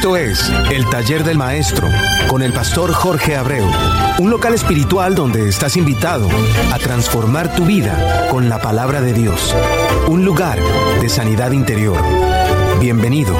Esto 0.00 0.16
es 0.16 0.50
El 0.70 0.88
Taller 0.88 1.24
del 1.24 1.36
Maestro 1.36 1.86
con 2.26 2.40
el 2.40 2.54
pastor 2.54 2.90
Jorge 2.90 3.36
Abreu, 3.36 3.70
un 4.18 4.30
local 4.30 4.54
espiritual 4.54 5.14
donde 5.14 5.46
estás 5.46 5.76
invitado 5.76 6.26
a 6.72 6.78
transformar 6.78 7.54
tu 7.54 7.66
vida 7.66 8.26
con 8.30 8.48
la 8.48 8.62
palabra 8.62 9.02
de 9.02 9.12
Dios, 9.12 9.54
un 10.08 10.24
lugar 10.24 10.58
de 11.02 11.08
sanidad 11.10 11.52
interior. 11.52 12.02
Bienvenido. 12.80 13.36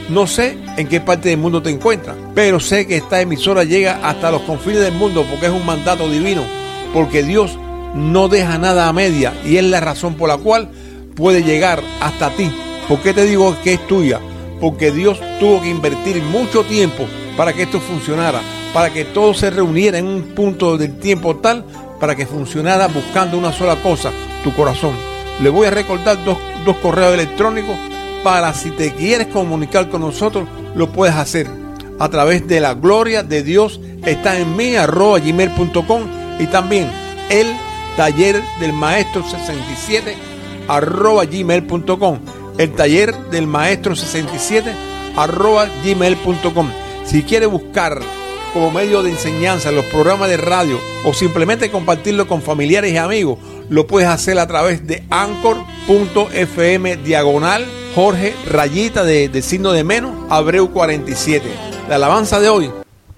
No 0.09 0.27
sé 0.27 0.56
en 0.77 0.89
qué 0.89 1.00
parte 1.00 1.28
del 1.28 1.38
mundo 1.38 1.62
te 1.62 1.71
encuentras, 1.71 2.16
pero 2.34 2.60
sé 2.60 2.87
que 2.87 2.97
esta 2.97 3.21
emisora 3.21 3.65
llega 3.65 4.00
hasta 4.03 4.31
los 4.31 4.43
confines 4.43 4.81
del 4.81 4.94
mundo 4.94 5.25
porque 5.31 5.47
es 5.47 5.53
un 5.53 5.65
mandato 5.65 6.09
divino, 6.09 6.43
porque 6.93 7.22
Dios 7.22 7.59
no 7.94 8.28
deja 8.28 8.59
nada 8.59 8.88
a 8.88 8.93
media 8.93 9.32
y 9.44 9.56
es 9.56 9.65
la 9.65 9.81
razón 9.81 10.15
por 10.15 10.28
la 10.28 10.37
cual 10.37 10.69
puede 11.15 11.43
llegar 11.43 11.82
hasta 12.00 12.31
ti. 12.31 12.50
¿Por 12.88 12.99
qué 13.00 13.15
te 13.15 13.25
digo 13.25 13.56
que 13.62 13.75
es 13.75 13.87
tuya? 13.87 14.21
Porque 14.60 14.91
Dios 14.91 15.21
tuvo 15.38 15.62
que 15.62 15.71
invertir 15.71 16.22
mucho 16.22 16.65
tiempo 16.65 17.04
para 17.37 17.53
que 17.53 17.62
esto 17.62 17.81
funcionara, 17.81 18.41
para 18.72 18.93
que 18.93 19.04
todo 19.04 19.34
se 19.34 19.50
reuniera 19.50 19.99
en 19.99 20.06
un 20.06 20.22
punto 20.34 20.76
del 20.76 20.99
tiempo 20.99 21.37
tal 21.37 21.65
para 22.00 22.16
que 22.16 22.26
funcionara 22.26 22.88
buscando 22.88 23.38
una 23.38 23.53
sola 23.53 23.76
cosa, 23.76 24.10
tu 24.43 24.53
corazón. 24.54 24.94
Le 25.41 25.49
voy 25.49 25.66
a 25.66 25.70
recordar 25.70 26.22
dos, 26.25 26.37
dos 26.65 26.76
correos 26.76 27.15
electrónicos 27.15 27.76
para 28.25 28.55
si 28.55 28.71
te 28.71 28.93
quieres 28.93 29.29
comunicar 29.29 29.91
con 29.91 30.01
nosotros, 30.01 30.49
lo 30.75 30.91
puedes 30.91 31.15
hacer. 31.15 31.47
A 32.01 32.09
través 32.09 32.49
de 32.49 32.59
la 32.59 32.75
gloria 32.75 33.23
de 33.23 33.45
Dios 33.45 33.81
está 34.05 34.37
en 34.39 34.57
mí 34.57 34.75
arroba 34.75 35.21
gmail.com 35.21 36.03
y 36.41 36.47
también 36.47 36.91
el 37.31 37.47
taller 37.97 38.43
del 38.59 38.73
maestro 38.73 39.23
67 39.23 40.17
arroba 40.67 41.25
gmail.com 41.27 42.19
el 42.59 42.73
taller 42.73 43.15
del 43.31 43.47
maestro 43.47 43.95
67 43.95 44.73
arroba 45.17 45.67
gmail.com 45.85 46.69
si 47.05 47.23
quiere 47.23 47.47
buscar 47.47 48.01
como 48.53 48.71
medio 48.71 49.03
de 49.03 49.11
enseñanza 49.11 49.73
los 49.73 49.85
programas 49.87 50.29
de 50.29 50.37
radio 50.37 50.81
o 51.05 51.12
simplemente 51.12 51.71
compartirlo 51.71 52.29
con 52.29 52.41
familiares 52.41 52.93
y 52.93 52.97
amigos, 52.97 53.39
lo 53.69 53.86
puedes 53.86 54.08
hacer 54.08 54.38
a 54.38 54.47
través 54.47 54.86
de 54.86 55.04
anchor.fm 55.10 56.97
diagonal 56.98 57.66
Jorge 57.94 58.34
Rayita 58.47 59.04
de, 59.04 59.28
de 59.28 59.42
signo 59.42 59.72
de 59.72 59.84
menos 59.84 60.12
Abreu 60.30 60.70
47. 60.70 61.48
La 61.88 61.97
alabanza 61.97 62.41
de 62.41 62.48
hoy, 62.48 62.70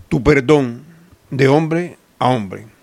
tu 0.08 0.22
perdón 0.22 0.84
de 1.30 1.48
hombre 1.48 1.96
a 2.18 2.28
hombre. 2.28 2.75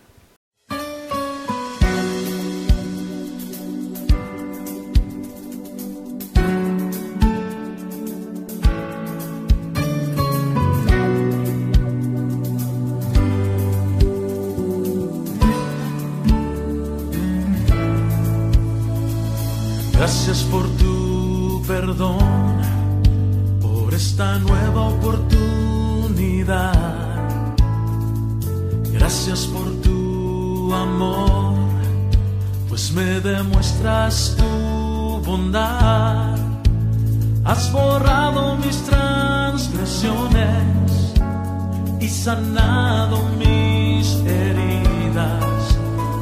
Y 42.03 42.09
sanado 42.09 43.23
mis 43.39 44.15
heridas, 44.25 45.77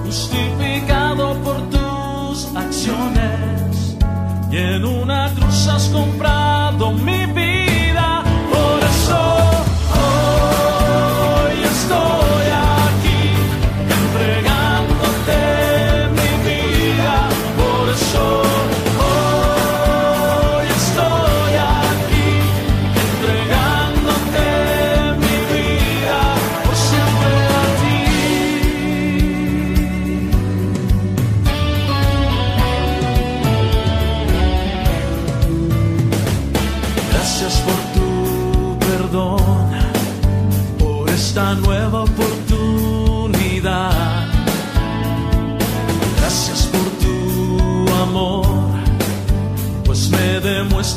justificado 0.05 1.33
por 1.43 1.57
tus 1.71 2.55
acciones 2.55 3.97
y 4.51 4.57
en 4.57 4.85
una 4.85 5.33
cruz 5.33 5.67
has 5.67 5.87
comprado 5.89 6.40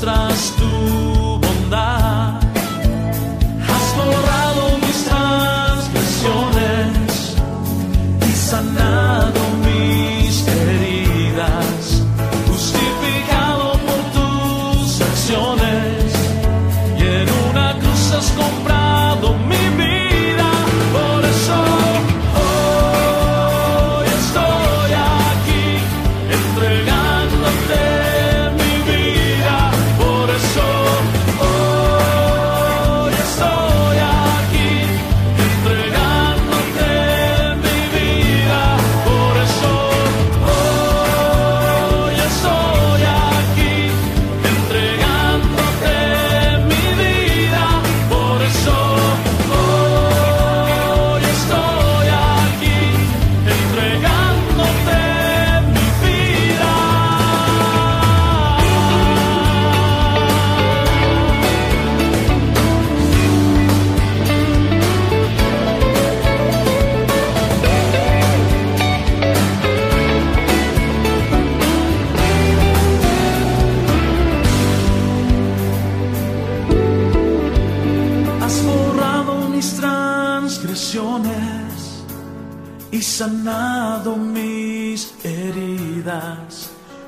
demuestras 0.01 0.53
tu 0.57 1.39
bondad. 1.39 2.41
Has 3.69 3.97
borrado 3.97 4.79
mis 4.79 5.05
transgresiones 5.05 6.54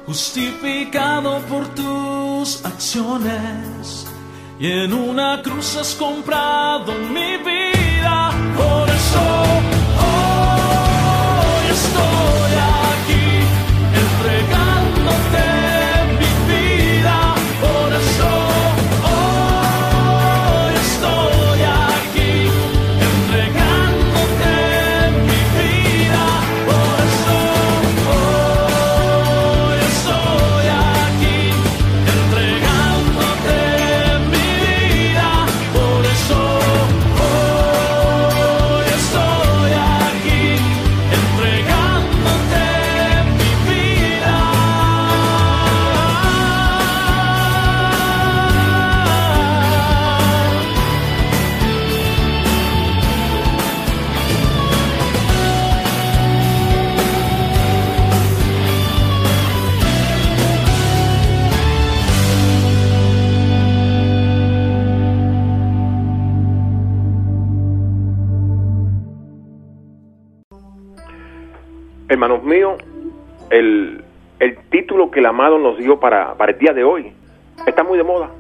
justificado 0.07 1.41
por 1.49 1.67
tus 1.75 2.65
acciones, 2.65 4.07
y 4.59 4.71
en 4.71 4.93
una 4.93 5.43
cruz 5.43 5.77
has 5.77 5.95
comprado 5.95 6.93
mi 7.13 7.37
vida. 7.37 7.76
Hermanos 72.09 72.45
míos, 72.45 72.77
el, 73.51 74.05
el 74.39 74.57
título 74.71 75.11
que 75.11 75.19
el 75.19 75.27
amado 75.27 75.59
nos 75.59 75.77
dio 75.77 75.99
para, 75.99 76.35
para 76.35 76.53
el 76.53 76.59
día 76.59 76.73
de 76.73 76.85
hoy 76.85 77.13
está 77.67 77.83
muy 77.83 77.99
de 77.99 78.05
moda. 78.05 78.31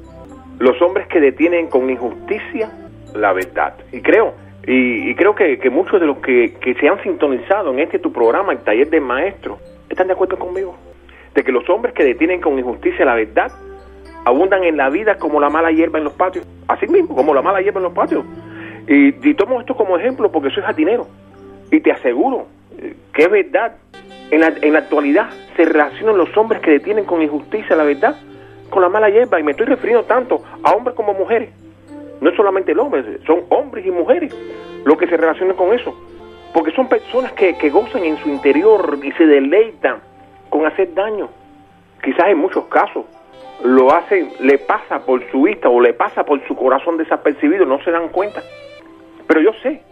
Los 0.60 0.80
hombres 0.80 1.08
que 1.08 1.20
detienen 1.20 1.66
con 1.66 1.90
injusticia 1.90 2.70
la 3.12 3.32
verdad. 3.32 3.74
Y 3.90 4.02
creo, 4.02 4.34
y, 4.64 5.12
creo 5.16 5.34
que, 5.34 5.58
que 5.58 5.68
muchos 5.68 6.00
de 6.00 6.06
los 6.06 6.18
que, 6.18 6.54
que 6.60 6.74
se 6.74 6.88
han 6.88 7.02
sintonizado 7.02 7.72
en 7.72 7.80
este 7.80 7.98
tu 7.98 8.12
programa, 8.12 8.52
el 8.52 8.60
taller 8.60 8.88
del 8.88 9.00
maestro, 9.00 9.58
están 9.88 10.06
de 10.06 10.12
acuerdo 10.12 10.38
conmigo. 10.38 10.76
De 11.34 11.42
que 11.42 11.50
los 11.50 11.68
hombres 11.68 11.92
que 11.92 12.04
detienen 12.04 12.40
con 12.40 12.56
injusticia 12.56 13.04
la 13.04 13.14
verdad 13.14 13.50
abundan 14.24 14.62
en 14.62 14.76
la 14.76 14.90
vida 14.90 15.16
como 15.16 15.40
la 15.40 15.50
mala 15.50 15.72
hierba 15.72 15.98
en 15.98 16.04
los 16.04 16.12
patios. 16.12 16.46
Así 16.68 16.86
mismo, 16.86 17.16
como 17.16 17.34
la 17.34 17.42
mala 17.42 17.60
hierba 17.60 17.80
en 17.80 17.84
los 17.84 17.92
patios. 17.92 18.24
Y, 18.86 19.28
y 19.28 19.34
tomo 19.34 19.58
esto 19.58 19.74
como 19.74 19.98
ejemplo 19.98 20.30
porque 20.30 20.50
soy 20.50 20.62
jardinero. 20.62 21.08
Y 21.72 21.80
te 21.80 21.90
aseguro 21.90 22.46
que 23.12 23.22
es 23.22 23.30
verdad. 23.30 23.76
En 24.30 24.40
la, 24.40 24.52
en 24.60 24.72
la 24.72 24.80
actualidad 24.80 25.30
se 25.56 25.64
relacionan 25.64 26.18
los 26.18 26.36
hombres 26.36 26.60
que 26.60 26.72
detienen 26.72 27.04
con 27.04 27.22
injusticia 27.22 27.76
la 27.76 27.84
verdad 27.84 28.16
con 28.70 28.82
la 28.82 28.88
mala 28.88 29.08
hierba. 29.08 29.40
Y 29.40 29.42
me 29.42 29.52
estoy 29.52 29.66
refiriendo 29.66 30.04
tanto 30.04 30.42
a 30.62 30.72
hombres 30.72 30.96
como 30.96 31.14
mujeres. 31.14 31.50
No 32.20 32.30
es 32.30 32.36
solamente 32.36 32.72
el 32.72 32.78
hombre, 32.78 33.18
son 33.26 33.44
hombres 33.50 33.84
y 33.84 33.90
mujeres 33.90 34.34
los 34.84 34.96
que 34.96 35.06
se 35.06 35.16
relacionan 35.16 35.56
con 35.56 35.72
eso. 35.72 35.94
Porque 36.54 36.72
son 36.72 36.88
personas 36.88 37.32
que, 37.32 37.56
que 37.58 37.70
gozan 37.70 38.04
en 38.04 38.16
su 38.18 38.28
interior 38.28 38.98
y 39.02 39.12
se 39.12 39.26
deleitan 39.26 39.98
con 40.48 40.66
hacer 40.66 40.94
daño. 40.94 41.28
Quizás 42.02 42.28
en 42.28 42.38
muchos 42.38 42.64
casos 42.66 43.04
lo 43.62 43.92
hacen, 43.92 44.30
le 44.40 44.58
pasa 44.58 45.00
por 45.00 45.22
su 45.30 45.42
vista 45.42 45.68
o 45.68 45.80
le 45.80 45.92
pasa 45.92 46.24
por 46.24 46.46
su 46.46 46.54
corazón 46.54 46.96
desapercibido, 46.96 47.66
no 47.66 47.82
se 47.82 47.90
dan 47.90 48.08
cuenta. 48.08 48.42
Pero 49.26 49.40
yo 49.40 49.52
sé 49.62 49.82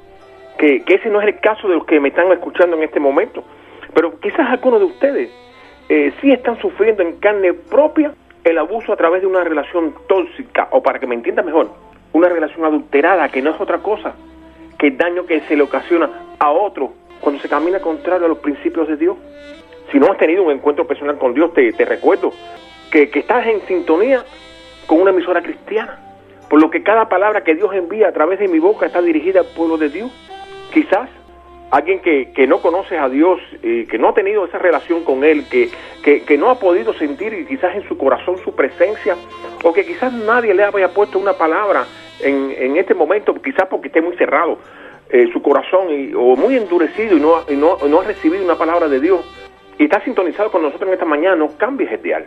que, 0.59 0.83
ese 0.87 1.11
no 1.11 1.21
es 1.21 1.29
el 1.29 1.41
caso 1.41 1.69
de 1.69 1.75
los 1.75 1.87
que 1.87 2.01
me 2.01 2.09
están 2.09 2.31
escuchando 2.33 2.77
en 2.77 2.83
este 2.83 3.01
momento. 3.01 3.45
Pero 3.93 4.19
quizás 4.21 4.51
algunos 4.51 4.81
de 4.81 4.87
ustedes 4.87 5.31
eh, 5.89 6.13
sí 6.21 6.33
están 6.33 6.59
sufriendo 6.61 7.03
en 7.03 7.17
carne 7.19 7.53
propia 7.53 8.13
el 8.45 8.59
abuso 8.59 8.93
a 8.93 8.97
través 8.97 9.23
de 9.23 9.27
una 9.27 9.43
relación 9.43 9.95
tóxica, 10.07 10.69
o 10.71 10.83
para 10.83 10.99
que 10.99 11.07
me 11.07 11.15
entienda 11.15 11.43
mejor, 11.43 11.71
una 12.13 12.29
relación 12.29 12.65
adulterada, 12.65 13.29
que 13.31 13.41
no 13.41 13.51
es 13.51 13.61
otra 13.61 13.79
cosa 13.79 14.15
que 14.79 14.89
el 14.89 14.99
daño 14.99 15.25
que 15.25 15.41
se 15.43 15.57
le 15.57 15.63
ocasiona 15.63 16.11
a 16.39 16.51
otro 16.51 16.93
cuando 17.21 17.41
se 17.41 17.49
camina 17.49 17.81
contrario 17.81 18.27
a 18.27 18.29
los 18.29 18.39
principios 18.39 18.89
de 18.89 18.97
Dios. 18.97 19.17
Si 19.91 19.99
no 19.99 20.11
has 20.11 20.19
tenido 20.19 20.43
un 20.43 20.51
encuentro 20.51 20.87
personal 20.87 21.19
con 21.19 21.33
Dios, 21.33 21.55
te, 21.55 21.73
te 21.73 21.85
recuerdo 21.85 22.33
que, 22.91 23.09
que 23.09 23.21
estás 23.21 23.47
en 23.47 23.61
sintonía 23.63 24.25
con 24.87 25.01
una 25.01 25.11
emisora 25.11 25.43
cristiana, 25.43 25.99
por 26.51 26.61
lo 26.61 26.71
que 26.71 26.83
cada 26.83 27.09
palabra 27.09 27.43
que 27.43 27.55
Dios 27.55 27.73
envía 27.75 28.09
a 28.09 28.13
través 28.13 28.39
de 28.39 28.49
mi 28.49 28.59
boca 28.59 28.87
está 28.87 29.01
dirigida 29.01 29.41
al 29.41 29.47
pueblo 29.57 29.79
de 29.79 29.89
Dios. 29.89 30.11
Quizás 30.75 31.09
alguien 31.71 32.01
que, 32.01 32.33
que 32.33 32.49
no 32.49 32.61
conoce 32.61 32.99
a 32.99 33.09
Dios, 33.09 33.41
eh, 33.63 33.87
que 33.89 33.97
no 33.97 34.09
ha 34.09 34.15
tenido 34.15 34.45
esa 34.45 34.59
relación 34.59 35.05
con 35.05 35.23
Él, 35.23 35.47
que, 35.49 35.71
que, 36.03 36.37
no 36.37 36.51
ha 36.51 36.59
podido 36.59 36.93
sentir 36.95 37.47
quizás 37.47 37.77
en 37.77 37.87
su 37.89 37.97
corazón 37.97 38.39
su 38.45 38.57
presencia, 38.57 39.15
o 39.63 39.73
que 39.73 39.87
quizás 39.87 40.13
nadie 40.13 40.53
le 40.53 40.65
haya 40.65 40.89
puesto 40.93 41.19
una 41.19 41.35
palabra 41.35 41.87
en, 42.21 42.53
en 42.57 42.77
este 42.77 42.93
momento, 42.93 43.35
quizás 43.41 43.69
porque 43.71 43.87
esté 43.87 44.03
muy 44.03 44.17
cerrado 44.17 44.59
eh, 45.11 45.29
su 45.33 45.41
corazón 45.43 45.91
y, 45.91 46.13
o 46.13 46.35
muy 46.35 46.57
endurecido 46.57 47.17
y 47.17 47.21
no, 47.21 47.43
y 47.49 47.55
no, 47.55 47.79
no 47.89 48.01
ha 48.01 48.05
recibido 48.05 48.45
una 48.45 48.57
palabra 48.57 48.89
de 48.89 48.99
Dios, 48.99 49.21
y 49.79 49.85
está 49.85 50.01
sintonizado 50.03 50.51
con 50.51 50.63
nosotros 50.63 50.89
en 50.89 50.95
esta 50.95 51.07
mañana, 51.07 51.37
no 51.37 51.57
cambies 51.57 51.93
el 51.93 52.03
dial, 52.03 52.27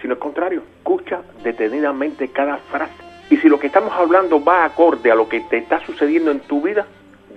sino 0.00 0.14
al 0.14 0.20
contrario, 0.20 0.62
escucha 0.78 1.22
detenidamente 1.42 2.28
cada 2.28 2.56
frase. 2.56 2.94
Y 3.30 3.36
si 3.36 3.48
lo 3.48 3.58
que 3.58 3.68
estamos 3.68 3.92
hablando 3.92 4.42
va 4.44 4.64
acorde 4.64 5.10
a 5.10 5.14
lo 5.14 5.28
que 5.28 5.40
te 5.40 5.58
está 5.58 5.80
sucediendo 5.86 6.30
en 6.30 6.40
tu 6.40 6.60
vida, 6.62 6.86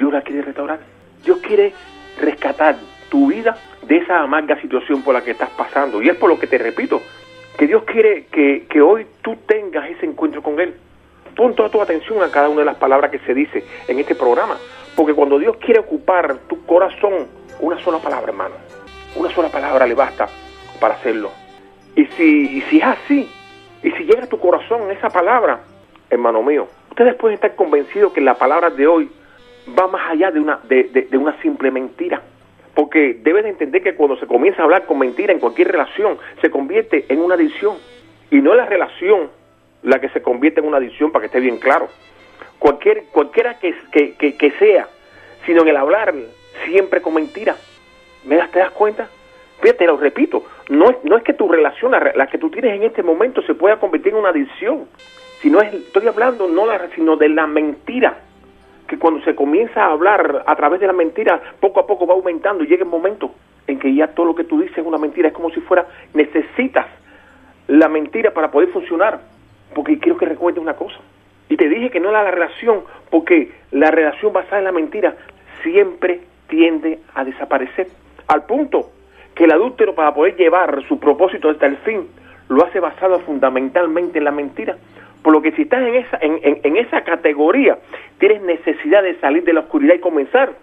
Dios 0.04 0.12
la 0.12 0.22
quiere 0.22 0.42
restaurar. 0.42 0.80
Dios 1.24 1.38
quiere 1.38 1.72
rescatar 2.20 2.76
tu 3.08 3.28
vida 3.28 3.56
de 3.84 4.00
esa 4.00 4.20
amarga 4.20 4.60
situación 4.60 5.02
por 5.02 5.14
la 5.14 5.24
que 5.24 5.32
estás 5.32 5.50
pasando. 5.52 6.02
Y 6.02 6.10
es 6.10 6.18
por 6.18 6.30
lo 6.30 6.38
que 6.38 6.46
te 6.46 6.58
repito, 6.58 7.02
que 7.58 7.68
Dios 7.68 7.84
quiere 7.84 8.26
que, 8.26 8.82
hoy 8.82 9.08
tú 9.22 9.38
tengas 9.48 9.90
ese 9.90 10.06
encuentro 10.06 10.44
con 10.44 10.60
Él. 10.60 10.74
Pon 11.38 11.56
toda 11.56 11.70
tu 11.70 11.82
atención 11.82 12.22
a 12.22 12.30
cada 12.30 12.50
una 12.50 12.60
de 12.60 12.66
las 12.66 12.76
palabras 12.76 13.12
que 13.12 13.20
se 13.20 13.34
dice 13.34 13.64
en 13.88 13.98
este 13.98 14.14
programa. 14.14 14.58
Porque 14.94 15.14
cuando 15.14 15.40
Dios 15.40 15.56
quiere 15.56 15.80
ocupar 15.80 16.36
tu 16.50 16.66
corazón, 16.66 17.28
una 17.62 17.80
sola 17.80 18.00
palabra, 18.00 18.28
hermano, 18.28 18.56
una 19.16 19.30
sola 19.34 19.48
palabra 19.48 19.88
le 19.88 19.94
basta 19.94 20.28
para 20.82 20.96
hacerlo. 20.96 21.32
Y 21.96 22.08
si, 22.08 22.58
y 22.58 22.62
si 22.64 22.80
es 22.80 22.84
así, 22.84 23.32
y 23.82 23.92
si 23.92 24.04
llega 24.04 24.26
a 24.26 24.28
tu 24.28 24.38
corazón 24.38 24.92
esa 24.92 25.10
palabra, 25.10 25.62
hermano 26.10 26.44
mío, 26.44 26.68
ustedes 26.90 27.16
pueden 27.16 27.36
estar 27.36 27.56
convencidos 27.56 28.12
que 28.12 28.20
la 28.20 28.34
palabra 28.34 28.70
de 28.70 28.86
hoy 28.86 29.10
va 29.78 29.88
más 29.88 30.12
allá 30.12 30.32
de 30.32 30.40
una, 30.40 30.60
de, 30.64 30.84
de- 30.86 31.04
de 31.04 31.18
una 31.18 31.40
simple 31.42 31.72
mentira. 31.72 32.22
Porque 32.76 33.20
debes 33.22 33.44
de 33.44 33.50
entender 33.52 33.84
que 33.84 33.94
cuando 33.96 34.18
se 34.18 34.26
comienza 34.26 34.62
a 34.62 34.66
hablar 34.66 34.86
con 34.86 34.98
mentira 34.98 35.32
en 35.32 35.40
cualquier 35.40 35.72
relación, 35.72 36.18
se 36.42 36.50
convierte 36.50 37.06
en 37.10 37.20
una 37.22 37.36
adicción. 37.36 37.78
Y 38.32 38.38
no 38.42 38.52
es 38.52 38.58
la 38.58 38.66
relación 38.66 39.30
la 39.84 40.00
que 40.00 40.10
se 40.10 40.22
convierte 40.22 40.60
en 40.62 40.68
una 40.68 40.78
adicción, 40.78 41.12
para 41.12 41.22
que 41.22 41.28
esté 41.28 41.40
bien 41.40 41.58
claro. 41.58 41.88
Cualquier, 42.58 43.04
cualquiera 43.12 43.60
que, 43.60 43.76
que, 43.92 44.16
que, 44.16 44.38
que 44.38 44.52
sea, 44.52 44.88
sino 45.46 45.62
en 45.62 45.68
el 45.68 45.78
hablar 45.78 46.14
siempre 46.66 47.02
con 47.02 47.14
mentira. 47.14 47.56
¿Me 48.26 48.38
das, 48.38 48.50
¿Te 48.52 48.60
das 48.60 48.72
cuenta? 48.72 49.08
Fíjate, 49.62 49.86
lo 49.86 49.98
repito, 49.98 50.44
no 50.70 50.90
es, 50.90 50.98
no 51.04 51.16
es 51.18 51.24
que 51.24 51.34
tu 51.34 51.48
relación, 51.50 51.92
la, 51.92 52.12
la 52.16 52.28
que 52.28 52.38
tú 52.38 52.50
tienes 52.50 52.74
en 52.76 52.84
este 52.84 53.04
momento, 53.04 53.42
se 53.44 53.54
pueda 53.54 53.78
convertir 53.80 54.14
en 54.14 54.20
una 54.20 54.30
adicción, 54.30 54.88
sino 55.42 55.62
es, 55.62 55.74
estoy 55.74 56.08
hablando 56.08 56.48
no 56.48 56.66
la, 56.66 56.90
sino 56.96 57.16
de 57.18 57.30
la 57.30 57.46
mentira, 57.48 58.18
que 58.88 58.98
cuando 58.98 59.22
se 59.24 59.36
comienza 59.36 59.84
a 59.84 59.92
hablar 59.92 60.44
a 60.46 60.56
través 60.56 60.80
de 60.80 60.88
la 60.88 60.94
mentira, 60.94 61.42
poco 61.60 61.80
a 61.80 61.88
poco 61.88 62.06
va 62.06 62.14
aumentando 62.14 62.64
y 62.64 62.68
llega 62.68 62.84
el 62.84 62.90
momento 62.90 63.32
en 63.68 63.80
que 63.80 63.94
ya 63.94 64.08
todo 64.08 64.26
lo 64.26 64.36
que 64.36 64.44
tú 64.44 64.60
dices 64.60 64.78
es 64.78 64.86
una 64.86 64.98
mentira, 64.98 65.30
es 65.30 65.34
como 65.34 65.50
si 65.52 65.62
fuera, 65.62 65.88
necesitas 66.14 66.88
la 67.68 67.88
mentira 67.88 68.32
para 68.32 68.52
poder 68.52 68.70
funcionar, 68.70 69.22
porque 69.74 70.00
quiero 70.00 70.18
que 70.18 70.26
recuerdes 70.26 70.62
una 70.62 70.76
cosa, 70.76 71.00
y 71.50 71.56
te 71.56 71.70
dije 71.70 71.90
que 71.90 72.00
no 72.00 72.12
la 72.12 72.30
relación, 72.30 72.84
porque 73.10 73.52
la 73.72 73.90
relación 73.92 74.34
basada 74.34 74.60
en 74.60 74.66
la 74.66 74.72
mentira 74.72 75.16
siempre 75.62 76.22
tiende 76.48 77.00
a 77.14 77.24
desaparecer, 77.24 77.88
al 78.28 78.46
punto 78.46 78.90
que 79.34 79.46
el 79.46 79.52
adúltero 79.52 79.96
para 79.96 80.14
poder 80.14 80.36
llevar 80.36 80.84
su 80.88 81.00
propósito 81.00 81.50
hasta 81.50 81.66
el 81.66 81.78
fin 81.78 82.08
lo 82.50 82.66
hace 82.66 82.80
basado 82.80 83.20
fundamentalmente 83.22 84.20
en 84.20 84.26
la 84.26 84.32
mentira. 84.32 84.78
Por 85.24 85.34
lo 85.34 85.42
que 85.42 85.52
si 85.54 85.64
estás 85.64 85.82
en 85.88 85.96
esa, 85.96 86.18
en, 86.22 86.40
en- 86.64 86.78
esa 86.78 87.02
categoría, 87.04 87.80
tienes 88.20 88.42
necesidad 88.42 89.02
de 89.04 89.16
salir 89.20 89.44
de 89.44 89.54
la 89.54 89.62
oscuridad 89.62 89.96
y 89.96 90.00
comenzar 90.00 90.54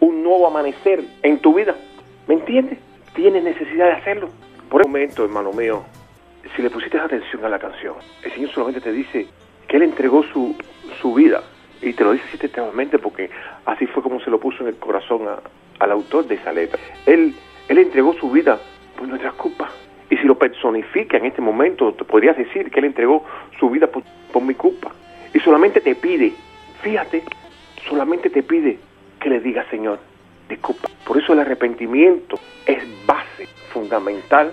un 0.00 0.22
nuevo 0.24 0.46
amanecer 0.46 1.00
en 1.22 1.38
tu 1.38 1.54
vida. 1.54 1.74
¿Me 2.26 2.34
entiendes? 2.34 2.78
Tienes 3.14 3.44
necesidad 3.44 3.86
de 3.86 3.92
hacerlo. 3.92 4.28
Por 4.70 4.80
el 4.82 4.88
momento, 4.88 5.22
hermano 5.24 5.52
mío, 5.52 5.84
si 6.54 6.62
le 6.62 6.70
pusiste 6.70 6.98
atención 6.98 7.44
a 7.44 7.48
la 7.48 7.58
canción, 7.58 7.94
el 8.24 8.32
Señor 8.32 8.50
solamente 8.50 8.80
te 8.80 8.92
dice 8.92 9.26
que 9.68 9.76
Él 9.76 9.82
entregó 9.82 10.22
su, 10.24 10.56
su 11.00 11.14
vida. 11.14 11.42
Y 11.82 11.92
te 11.92 12.02
lo 12.04 12.12
dice 12.12 12.24
así 12.28 12.38
textualmente 12.38 12.98
porque 12.98 13.28
así 13.66 13.86
fue 13.86 14.02
como 14.02 14.18
se 14.20 14.30
lo 14.30 14.40
puso 14.40 14.62
en 14.62 14.68
el 14.68 14.76
corazón 14.76 15.22
al 15.78 15.90
autor 15.92 16.26
de 16.26 16.36
esa 16.36 16.52
letra. 16.52 16.80
Él, 17.04 17.34
él 17.68 17.78
entregó 17.78 18.14
su 18.14 18.30
vida 18.30 18.58
por 18.96 19.06
nuestras 19.08 19.34
culpas. 19.34 19.70
Y 20.10 20.16
si 20.16 20.24
lo 20.24 20.36
personifica 20.38 21.16
en 21.16 21.26
este 21.26 21.42
momento, 21.42 21.92
te 21.94 22.04
podrías 22.04 22.36
decir 22.36 22.70
que 22.70 22.78
Él 22.80 22.86
entregó 22.86 23.24
su 23.58 23.68
vida 23.70 23.86
por, 23.88 24.02
por 24.32 24.42
mi 24.42 24.54
culpa. 24.54 24.92
Y 25.34 25.40
solamente 25.40 25.80
te 25.80 25.94
pide, 25.94 26.32
fíjate, 26.82 27.22
solamente 27.88 28.30
te 28.30 28.42
pide 28.42 28.78
que 29.20 29.28
le 29.30 29.40
digas, 29.40 29.66
Señor, 29.70 29.98
disculpa. 30.48 30.88
Por 31.04 31.18
eso 31.18 31.32
el 31.32 31.40
arrepentimiento 31.40 32.38
es 32.66 32.82
base 33.06 33.46
fundamental 33.72 34.52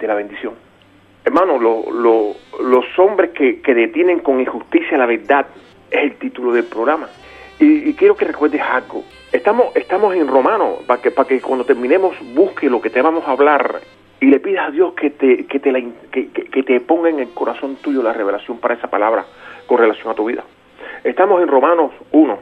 de 0.00 0.06
la 0.06 0.14
bendición. 0.14 0.54
Hermano, 1.24 1.58
lo- 1.58 1.90
lo- 1.90 2.34
los 2.62 2.98
hombres 2.98 3.30
que, 3.30 3.60
que 3.60 3.74
detienen 3.74 4.20
con 4.20 4.40
injusticia 4.40 4.96
la 4.98 5.06
verdad 5.06 5.46
es 5.90 6.02
el 6.02 6.16
título 6.16 6.52
del 6.52 6.64
programa. 6.64 7.08
Y, 7.60 7.88
y 7.90 7.94
quiero 7.94 8.16
que 8.16 8.24
recuerdes 8.24 8.60
algo. 8.60 9.04
Estamos, 9.32 9.74
estamos 9.76 10.14
en 10.14 10.28
Romano, 10.28 10.78
para 10.86 11.00
que, 11.00 11.10
para 11.10 11.28
que 11.28 11.40
cuando 11.40 11.64
terminemos 11.64 12.16
busque 12.34 12.68
lo 12.68 12.80
que 12.80 12.90
te 12.90 13.00
vamos 13.00 13.24
a 13.26 13.30
hablar 13.32 13.80
y 14.20 14.26
le 14.26 14.40
pidas 14.40 14.68
a 14.68 14.70
Dios 14.70 14.94
que 14.94 15.10
te, 15.10 15.46
que 15.46 15.58
te, 15.60 15.72
la 15.72 15.80
que 16.12 16.62
te 16.62 16.80
ponga 16.80 17.10
en 17.10 17.18
el 17.18 17.30
corazón 17.30 17.76
tuyo 17.76 18.02
la 18.02 18.12
revelación 18.12 18.58
para 18.58 18.74
esa 18.74 18.88
palabra 18.88 19.24
con 19.66 19.78
relación 19.78 20.10
a 20.10 20.14
tu 20.14 20.24
vida. 20.24 20.44
Estamos 21.02 21.42
en 21.42 21.48
Romanos 21.48 21.92
1 22.12 22.38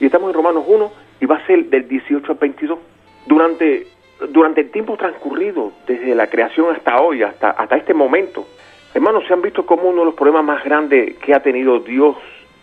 y 0.00 0.06
estamos 0.06 0.30
en 0.30 0.34
Romanos 0.34 0.64
1 0.66 0.92
y 1.20 1.26
va 1.26 1.36
a 1.36 1.46
ser 1.46 1.64
del 1.66 1.88
18 1.88 2.32
al 2.32 2.38
22. 2.38 2.78
Durante, 3.26 3.86
durante 4.30 4.62
el 4.62 4.70
tiempo 4.70 4.96
transcurrido, 4.96 5.72
desde 5.86 6.14
la 6.14 6.28
creación 6.28 6.74
hasta 6.74 7.00
hoy, 7.00 7.22
hasta, 7.22 7.50
hasta 7.50 7.76
este 7.76 7.94
momento, 7.94 8.46
hermanos, 8.94 9.24
se 9.26 9.32
han 9.32 9.42
visto 9.42 9.66
como 9.66 9.88
uno 9.88 10.00
de 10.00 10.06
los 10.06 10.14
problemas 10.14 10.44
más 10.44 10.64
grandes 10.64 11.16
que 11.18 11.34
ha 11.34 11.42
tenido 11.42 11.80
Dios 11.80 12.16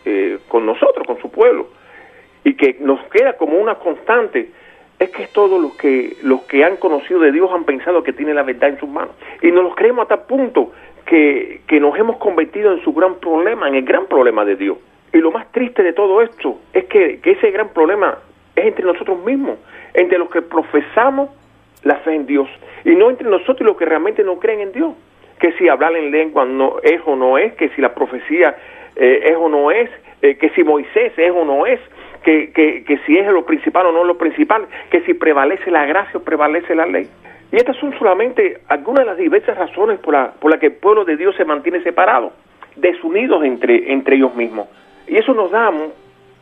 eh, 0.06 0.40
con 0.48 0.66
nosotros, 0.66 1.06
con 1.06 1.20
su 1.22 1.30
pueblo, 1.30 1.68
y 2.44 2.56
que 2.56 2.78
nos 2.80 3.00
queda 3.10 3.34
como 3.34 3.58
una 3.58 3.76
constante, 3.76 4.52
es 5.00 5.10
que 5.10 5.28
todos 5.28 5.62
los 5.62 5.76
que, 5.76 6.18
los 6.24 6.42
que 6.44 6.64
han 6.64 6.78
conocido 6.78 7.20
de 7.20 7.32
Dios 7.32 7.52
han 7.52 7.66
pensado 7.66 8.04
que 8.04 8.14
tiene 8.14 8.34
la 8.34 8.44
verdad 8.44 8.70
en 8.70 8.80
sus 8.80 8.90
manos. 8.90 9.16
Y 9.42 9.52
nos 9.52 9.64
los 9.64 9.76
creemos 9.76 10.06
a 10.06 10.08
tal 10.08 10.22
punto 10.26 10.72
que, 11.06 11.62
que 11.68 11.80
nos 11.80 11.98
hemos 11.98 12.18
convertido 12.18 12.72
en 12.74 12.82
su 12.84 12.94
gran 12.94 13.16
problema, 13.16 13.68
en 13.68 13.76
el 13.76 13.84
gran 13.84 14.06
problema 14.08 14.46
de 14.46 14.56
Dios. 14.56 14.78
Y 15.14 15.18
lo 15.20 15.32
más 15.32 15.52
triste 15.52 15.84
de 15.84 15.94
todo 15.94 16.22
esto 16.22 16.60
es 16.74 16.86
que, 16.86 17.20
que 17.20 17.32
ese 17.32 17.52
gran 17.52 17.70
problema 17.70 18.18
es 18.56 18.66
entre 18.66 18.86
nosotros 18.86 19.24
mismos, 19.24 19.58
entre 19.94 20.18
los 20.18 20.30
que 20.30 20.42
profesamos 20.42 21.30
la 21.84 21.96
fe 21.98 22.16
en 22.16 22.26
Dios, 22.26 22.50
y 22.84 22.96
no 22.96 23.10
entre 23.10 23.30
nosotros 23.30 23.62
y 23.62 23.64
los 23.66 23.78
que 23.78 23.86
realmente 23.86 24.24
no 24.24 24.40
creen 24.40 24.62
en 24.62 24.72
Dios. 24.72 24.94
Que 25.40 25.52
si 25.54 25.68
hablar 25.68 25.96
en 25.96 26.12
lengua 26.12 26.46
no 26.46 26.78
es 26.82 27.02
o 27.06 27.16
no 27.16 27.38
es, 27.38 27.54
que 27.56 27.70
si 27.70 27.82
la 27.82 27.94
profecía 27.94 28.56
eh, 28.96 29.22
es 29.26 29.36
o 29.36 29.50
no 29.50 29.72
es, 29.72 29.90
eh, 30.22 30.38
que 30.38 30.50
si 30.52 30.64
Moisés 30.64 31.14
es 31.18 31.32
o 31.32 31.46
no 31.46 31.66
es, 31.66 31.80
que, 32.24 32.52
que, 32.52 32.84
que 32.84 32.98
si 33.06 33.18
es 33.18 33.28
lo 33.28 33.46
principal 33.46 33.88
o 33.88 33.92
no 33.92 34.04
lo 34.04 34.18
principal, 34.18 34.66
que 34.90 35.02
si 35.02 35.14
prevalece 35.14 35.70
la 35.70 35.86
gracia 35.86 36.20
o 36.20 36.24
prevalece 36.24 36.74
la 36.74 36.86
ley. 36.86 37.08
Y 37.52 37.58
estas 37.58 37.78
son 37.78 37.98
solamente 37.98 38.62
algunas 38.68 39.06
de 39.06 39.12
las 39.12 39.18
diversas 39.18 39.58
razones 39.58 40.00
por 40.00 40.14
las 40.14 40.30
por 40.38 40.52
la 40.52 40.60
que 40.60 40.68
el 40.68 40.74
pueblo 40.74 41.06
de 41.06 41.16
Dios 41.16 41.36
se 41.36 41.46
mantiene 41.46 41.82
separado, 41.84 42.34
desunidos 42.76 43.44
entre, 43.44 43.94
entre 43.94 44.16
ellos 44.16 44.36
mismos. 44.36 44.68
Y 45.08 45.18
eso 45.18 45.34
nos 45.34 45.52
da 45.52 45.72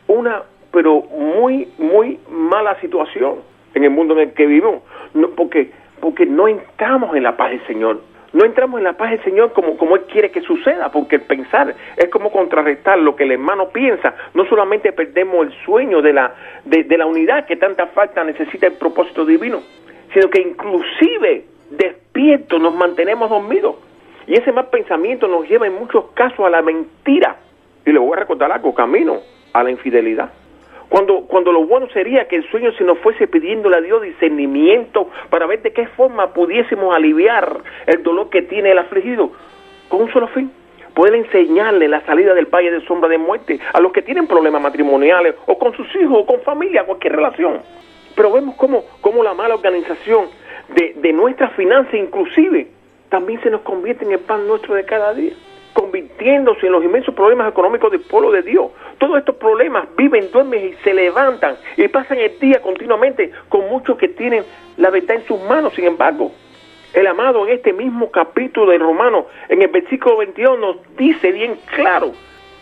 una, 0.08 0.42
pero 0.72 1.02
muy, 1.02 1.68
muy 1.78 2.18
mala 2.30 2.80
situación 2.80 3.36
en 3.74 3.84
el 3.84 3.90
mundo 3.90 4.14
en 4.14 4.28
el 4.28 4.34
que 4.34 4.46
vivimos, 4.46 4.82
no, 5.12 5.28
porque, 5.30 5.70
porque 6.00 6.26
no 6.26 6.48
entramos 6.48 7.14
en 7.14 7.22
la 7.22 7.36
paz 7.36 7.50
del 7.50 7.66
Señor. 7.66 8.00
No 8.34 8.44
entramos 8.44 8.78
en 8.78 8.84
la 8.84 8.94
paz 8.94 9.12
del 9.12 9.22
Señor 9.22 9.52
como, 9.52 9.76
como 9.76 9.94
Él 9.94 10.02
quiere 10.10 10.32
que 10.32 10.40
suceda, 10.40 10.90
porque 10.90 11.16
el 11.16 11.22
pensar 11.22 11.72
es 11.96 12.08
como 12.10 12.32
contrarrestar 12.32 12.98
lo 12.98 13.14
que 13.14 13.22
el 13.22 13.30
hermano 13.30 13.68
piensa. 13.68 14.12
No 14.34 14.44
solamente 14.46 14.92
perdemos 14.92 15.46
el 15.46 15.52
sueño 15.64 16.02
de 16.02 16.12
la, 16.12 16.34
de, 16.64 16.98
la 16.98 17.06
unidad 17.06 17.46
que 17.46 17.54
tanta 17.54 17.86
falta 17.86 18.24
necesita 18.24 18.66
el 18.66 18.72
propósito 18.72 19.24
divino, 19.24 19.62
sino 20.12 20.28
que 20.30 20.40
inclusive 20.40 21.44
despiertos 21.70 22.60
nos 22.60 22.74
mantenemos 22.74 23.30
dormidos. 23.30 23.76
Y 24.26 24.34
ese 24.34 24.50
mal 24.50 24.66
pensamiento 24.66 25.28
nos 25.28 25.48
lleva 25.48 25.68
en 25.68 25.74
muchos 25.74 26.06
casos 26.14 26.44
a 26.44 26.50
la 26.50 26.60
mentira. 26.60 27.36
Y 27.86 27.92
le 27.92 28.00
voy 28.00 28.14
a 28.14 28.20
recordar 28.20 28.50
algo, 28.50 28.74
camino 28.74 29.20
a 29.52 29.62
la 29.62 29.70
infidelidad. 29.70 30.32
Cuando, 30.94 31.22
cuando 31.22 31.50
lo 31.50 31.64
bueno 31.66 31.88
sería 31.88 32.28
que 32.28 32.36
el 32.36 32.48
sueño 32.52 32.70
se 32.74 32.84
nos 32.84 33.00
fuese 33.00 33.26
pidiéndole 33.26 33.78
a 33.78 33.80
Dios 33.80 34.00
discernimiento 34.00 35.10
para 35.28 35.44
ver 35.44 35.60
de 35.60 35.72
qué 35.72 35.88
forma 35.88 36.32
pudiésemos 36.32 36.94
aliviar 36.94 37.62
el 37.86 38.04
dolor 38.04 38.30
que 38.30 38.42
tiene 38.42 38.70
el 38.70 38.78
afligido, 38.78 39.32
con 39.88 40.02
un 40.02 40.12
solo 40.12 40.28
fin, 40.28 40.52
poder 40.94 41.16
enseñarle 41.16 41.88
la 41.88 42.00
salida 42.02 42.32
del 42.32 42.46
valle 42.46 42.70
de 42.70 42.80
sombra 42.86 43.08
de 43.08 43.18
muerte 43.18 43.58
a 43.72 43.80
los 43.80 43.90
que 43.90 44.02
tienen 44.02 44.28
problemas 44.28 44.62
matrimoniales 44.62 45.34
o 45.46 45.58
con 45.58 45.74
sus 45.76 45.92
hijos 45.96 46.16
o 46.16 46.26
con 46.26 46.40
familia, 46.42 46.84
cualquier 46.84 47.16
relación. 47.16 47.62
Pero 48.14 48.30
vemos 48.30 48.54
cómo, 48.54 48.84
cómo 49.00 49.24
la 49.24 49.34
mala 49.34 49.56
organización 49.56 50.26
de, 50.76 50.94
de 50.94 51.12
nuestras 51.12 51.54
finanzas 51.54 51.94
inclusive 51.94 52.68
también 53.08 53.42
se 53.42 53.50
nos 53.50 53.62
convierte 53.62 54.04
en 54.04 54.12
el 54.12 54.20
pan 54.20 54.46
nuestro 54.46 54.76
de 54.76 54.84
cada 54.84 55.12
día 55.12 55.32
convirtiéndose 55.74 56.66
en 56.66 56.72
los 56.72 56.82
inmensos 56.82 57.14
problemas 57.14 57.50
económicos 57.50 57.90
del 57.90 58.00
pueblo 58.00 58.30
de 58.30 58.42
Dios. 58.42 58.70
Todos 58.98 59.18
estos 59.18 59.36
problemas 59.36 59.86
viven, 59.96 60.30
duermen 60.32 60.68
y 60.68 60.72
se 60.82 60.94
levantan 60.94 61.56
y 61.76 61.86
pasan 61.88 62.18
el 62.18 62.38
día 62.38 62.62
continuamente 62.62 63.30
con 63.50 63.68
muchos 63.68 63.98
que 63.98 64.08
tienen 64.08 64.44
la 64.78 64.88
verdad 64.88 65.16
en 65.16 65.26
sus 65.26 65.42
manos. 65.42 65.74
Sin 65.74 65.84
embargo, 65.84 66.32
el 66.94 67.06
amado 67.06 67.46
en 67.46 67.54
este 67.54 67.72
mismo 67.72 68.10
capítulo 68.10 68.70
de 68.70 68.78
Romanos, 68.78 69.26
en 69.48 69.60
el 69.60 69.68
versículo 69.68 70.16
22, 70.18 70.58
nos 70.58 70.96
dice 70.96 71.32
bien 71.32 71.58
claro 71.74 72.12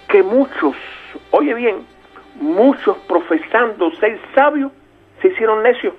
que 0.08 0.22
muchos, 0.22 0.74
oye 1.30 1.54
bien, 1.54 1.86
muchos 2.40 2.96
profesando 3.06 3.90
ser 3.96 4.18
sabios, 4.34 4.72
se 5.20 5.28
hicieron 5.28 5.62
necios. 5.62 5.94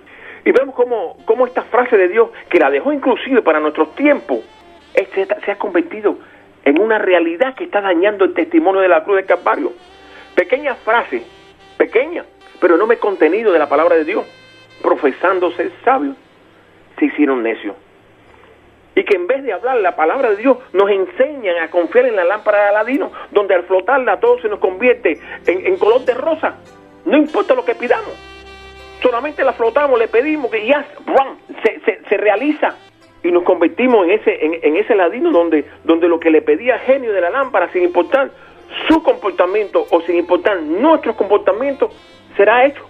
Y 0.46 0.52
vemos 0.52 0.76
cómo, 0.76 1.16
cómo 1.26 1.46
esta 1.46 1.62
frase 1.62 1.96
de 1.96 2.10
Dios, 2.10 2.30
que 2.50 2.60
la 2.60 2.70
dejó 2.70 2.92
inclusive 2.92 3.42
para 3.42 3.60
nuestros 3.60 3.96
tiempos, 3.96 4.40
se, 4.94 5.52
ha 5.52 5.56
convertido 5.56 6.18
en 6.66 6.80
una 6.80 6.98
realidad 6.98 7.56
que 7.56 7.66
está 7.66 7.82
dañando 7.82 8.26
el 8.26 8.34
testimonio 8.34 8.82
de 8.82 8.88
la 8.88 9.04
cruz 9.04 9.18
del 9.18 9.26
Calvario. 9.26 9.74
Pequeña 10.36 10.76
frase, 10.76 11.24
pequeña, 11.78 12.26
pero 12.60 12.78
no 12.78 12.88
me 12.88 12.98
contenido 12.98 13.52
de 13.52 13.60
la 13.60 13.70
palabra 13.70 13.96
de 13.96 14.06
Dios. 14.06 14.26
Profesando 14.82 15.52
ser 15.52 15.72
sabios, 15.84 16.16
se 16.98 17.06
hicieron 17.06 17.44
necios. 17.44 17.76
Y 18.96 19.04
que 19.04 19.16
en 19.16 19.28
vez 19.28 19.44
de 19.44 19.54
hablar 19.54 19.78
la 19.78 19.96
palabra 19.96 20.32
de 20.32 20.38
Dios, 20.38 20.58
nos 20.72 20.90
enseñan 20.90 21.58
a 21.64 21.70
confiar 21.70 22.06
en 22.06 22.16
la 22.16 22.24
lámpara 22.24 22.60
de 22.60 22.70
Aladino, 22.70 23.12
donde 23.32 23.56
al 23.56 23.64
flotarla 23.64 24.20
todo 24.20 24.40
se 24.40 24.50
nos 24.50 24.60
convierte 24.60 25.20
en, 25.48 25.66
en 25.66 25.78
color 25.78 26.06
de 26.06 26.14
rosa. 26.14 26.56
No 27.06 27.18
importa 27.18 27.56
lo 27.56 27.66
que 27.66 27.76
pidamos. 27.76 28.14
Solamente 29.02 29.44
la 29.44 29.54
flotamos, 29.54 30.00
le 30.00 30.08
pedimos 30.08 30.50
que 30.50 30.66
ya 30.66 30.86
se, 31.64 32.02
se 32.08 32.18
realiza 32.18 32.76
y 33.24 33.32
nos 33.32 33.44
convertimos 33.44 34.06
en 34.06 34.12
ese 34.12 34.46
en, 34.46 34.76
ese 34.76 34.96
ladino 34.96 35.32
donde 35.32 35.66
donde 35.84 36.08
lo 36.08 36.20
que 36.20 36.30
le 36.30 36.42
pedía 36.42 36.78
genio 36.80 37.14
de 37.14 37.22
la 37.22 37.30
lámpara 37.30 37.72
sin 37.72 37.84
importar 37.84 38.30
su 38.88 39.02
comportamiento 39.02 39.86
o 39.90 40.02
sin 40.02 40.18
importar 40.18 40.62
nuestros 40.62 41.16
comportamientos 41.16 41.92
será 42.36 42.66
hecho. 42.66 42.86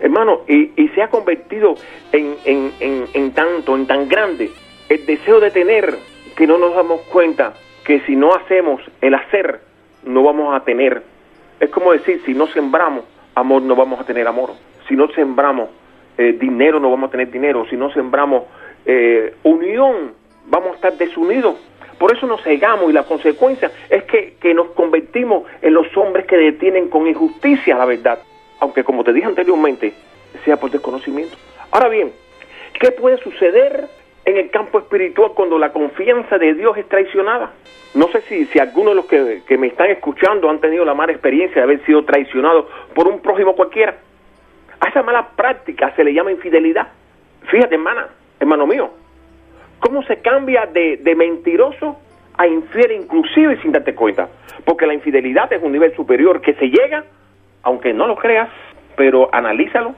Hermano 0.00 0.42
y, 0.48 0.72
y 0.76 0.88
se 0.88 1.02
ha 1.02 1.08
convertido 1.08 1.74
en, 2.12 2.36
en, 2.44 2.72
en, 2.80 3.04
en 3.14 3.32
tanto 3.32 3.76
en 3.76 3.86
tan 3.86 4.08
grande 4.08 4.50
el 4.88 5.06
deseo 5.06 5.40
de 5.40 5.50
tener 5.50 5.94
que 6.36 6.46
no 6.46 6.58
nos 6.58 6.74
damos 6.74 7.00
cuenta 7.02 7.54
que 7.84 8.00
si 8.00 8.16
no 8.16 8.34
hacemos 8.34 8.80
el 9.00 9.14
hacer 9.14 9.60
no 10.04 10.22
vamos 10.22 10.54
a 10.54 10.64
tener. 10.64 11.02
Es 11.58 11.70
como 11.70 11.92
decir 11.92 12.22
si 12.26 12.34
no 12.34 12.46
sembramos 12.48 13.04
amor 13.34 13.62
no 13.62 13.74
vamos 13.74 14.00
a 14.00 14.04
tener 14.04 14.26
amor. 14.28 14.50
Si 14.88 14.94
no 14.94 15.08
sembramos 15.08 15.70
eh, 16.16 16.32
dinero 16.32 16.78
no 16.78 16.90
vamos 16.90 17.08
a 17.08 17.10
tener 17.10 17.30
dinero. 17.30 17.66
Si 17.70 17.76
no 17.76 17.90
sembramos 17.92 18.44
eh, 18.86 19.34
unión, 19.42 20.12
vamos 20.46 20.72
a 20.72 20.74
estar 20.74 20.92
desunidos. 20.96 21.56
Por 21.98 22.14
eso 22.14 22.26
nos 22.26 22.42
cegamos 22.42 22.90
y 22.90 22.92
la 22.92 23.04
consecuencia 23.04 23.70
es 23.88 24.04
que, 24.04 24.34
que, 24.40 24.52
nos 24.52 24.70
convertimos 24.70 25.44
en 25.62 25.74
los 25.74 25.86
hombres 25.96 26.26
que 26.26 26.36
detienen 26.36 26.88
con 26.88 27.06
injusticia 27.06 27.76
la 27.78 27.84
verdad, 27.84 28.18
aunque 28.60 28.82
como 28.84 29.04
te 29.04 29.12
dije 29.12 29.26
anteriormente, 29.26 29.94
sea 30.44 30.56
por 30.56 30.70
desconocimiento. 30.70 31.36
Ahora 31.70 31.88
bien, 31.88 32.12
¿qué 32.80 32.90
puede 32.90 33.18
suceder 33.18 33.88
en 34.24 34.36
el 34.36 34.50
campo 34.50 34.78
espiritual 34.78 35.32
cuando 35.34 35.58
la 35.58 35.72
confianza 35.72 36.36
de 36.38 36.54
Dios 36.54 36.76
es 36.76 36.88
traicionada? 36.88 37.52
No 37.94 38.08
sé 38.08 38.22
si, 38.22 38.46
si 38.46 38.58
algunos 38.58 38.92
de 38.92 38.96
los 38.96 39.06
que, 39.06 39.42
que 39.46 39.56
me 39.56 39.68
están 39.68 39.88
escuchando 39.90 40.50
han 40.50 40.60
tenido 40.60 40.84
la 40.84 40.94
mala 40.94 41.12
experiencia 41.12 41.56
de 41.56 41.62
haber 41.62 41.84
sido 41.86 42.04
traicionados 42.04 42.66
por 42.92 43.06
un 43.06 43.20
prójimo 43.20 43.54
cualquiera. 43.54 43.96
A 44.80 44.88
esa 44.88 45.02
mala 45.02 45.28
práctica 45.36 45.94
se 45.94 46.02
le 46.02 46.12
llama 46.12 46.32
infidelidad. 46.32 46.88
Fíjate, 47.46 47.76
hermana, 47.76 48.08
hermano 48.44 48.66
mío, 48.66 48.90
cómo 49.80 50.02
se 50.04 50.18
cambia 50.18 50.66
de, 50.66 50.98
de, 50.98 51.14
mentiroso 51.14 51.98
a 52.36 52.46
infiel 52.46 52.92
inclusive 52.92 53.60
sin 53.62 53.72
darte 53.72 53.94
cuenta. 53.94 54.28
Porque 54.64 54.86
la 54.86 54.94
infidelidad 54.94 55.52
es 55.52 55.62
un 55.62 55.72
nivel 55.72 55.94
superior 55.96 56.40
que 56.40 56.54
se 56.54 56.66
llega, 56.66 57.04
aunque 57.62 57.92
no 57.92 58.06
lo 58.06 58.16
creas, 58.16 58.48
pero 58.96 59.28
analízalo, 59.32 59.94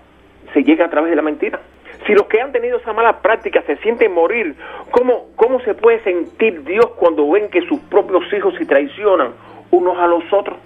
se 0.52 0.62
llega 0.62 0.86
a 0.86 0.90
través 0.90 1.10
de 1.10 1.16
la 1.16 1.22
mentira. 1.22 1.60
Si 2.06 2.12
los 2.12 2.26
que 2.26 2.40
han 2.40 2.52
tenido 2.52 2.78
esa 2.78 2.92
mala 2.92 3.20
práctica 3.20 3.62
se 3.62 3.76
sienten 3.78 4.12
morir, 4.12 4.54
¿cómo, 4.90 5.28
cómo 5.34 5.60
se 5.60 5.74
puede 5.74 6.00
sentir 6.04 6.62
Dios 6.64 6.86
cuando 6.96 7.28
ven 7.30 7.50
que 7.50 7.62
sus 7.62 7.80
propios 7.80 8.32
hijos 8.32 8.54
se 8.54 8.64
traicionan 8.64 9.32
unos 9.70 9.98
a 9.98 10.06
los 10.06 10.22
otros? 10.32 10.58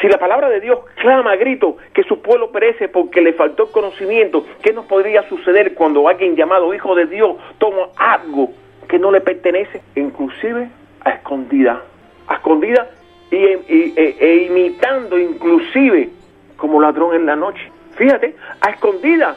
Si 0.00 0.06
la 0.06 0.18
palabra 0.18 0.48
de 0.48 0.60
Dios 0.60 0.78
clama 0.94 1.32
a 1.32 1.36
grito 1.36 1.76
que 1.92 2.04
su 2.04 2.22
pueblo 2.22 2.52
perece 2.52 2.88
porque 2.88 3.20
le 3.20 3.32
faltó 3.32 3.72
conocimiento, 3.72 4.46
¿qué 4.62 4.72
nos 4.72 4.86
podría 4.86 5.28
suceder 5.28 5.74
cuando 5.74 6.06
alguien 6.06 6.36
llamado 6.36 6.72
hijo 6.72 6.94
de 6.94 7.06
Dios 7.06 7.36
toma 7.58 7.88
algo 7.96 8.50
que 8.88 8.98
no 8.98 9.10
le 9.10 9.20
pertenece? 9.20 9.82
Inclusive 9.96 10.68
a 11.04 11.10
escondida, 11.10 11.82
a 12.28 12.34
escondida 12.34 12.88
y, 13.32 13.36
e, 13.36 14.16
e 14.20 14.46
imitando 14.48 15.18
inclusive 15.18 16.10
como 16.56 16.80
ladrón 16.80 17.16
en 17.16 17.26
la 17.26 17.34
noche. 17.34 17.72
Fíjate, 17.96 18.36
a 18.60 18.70
escondida 18.70 19.36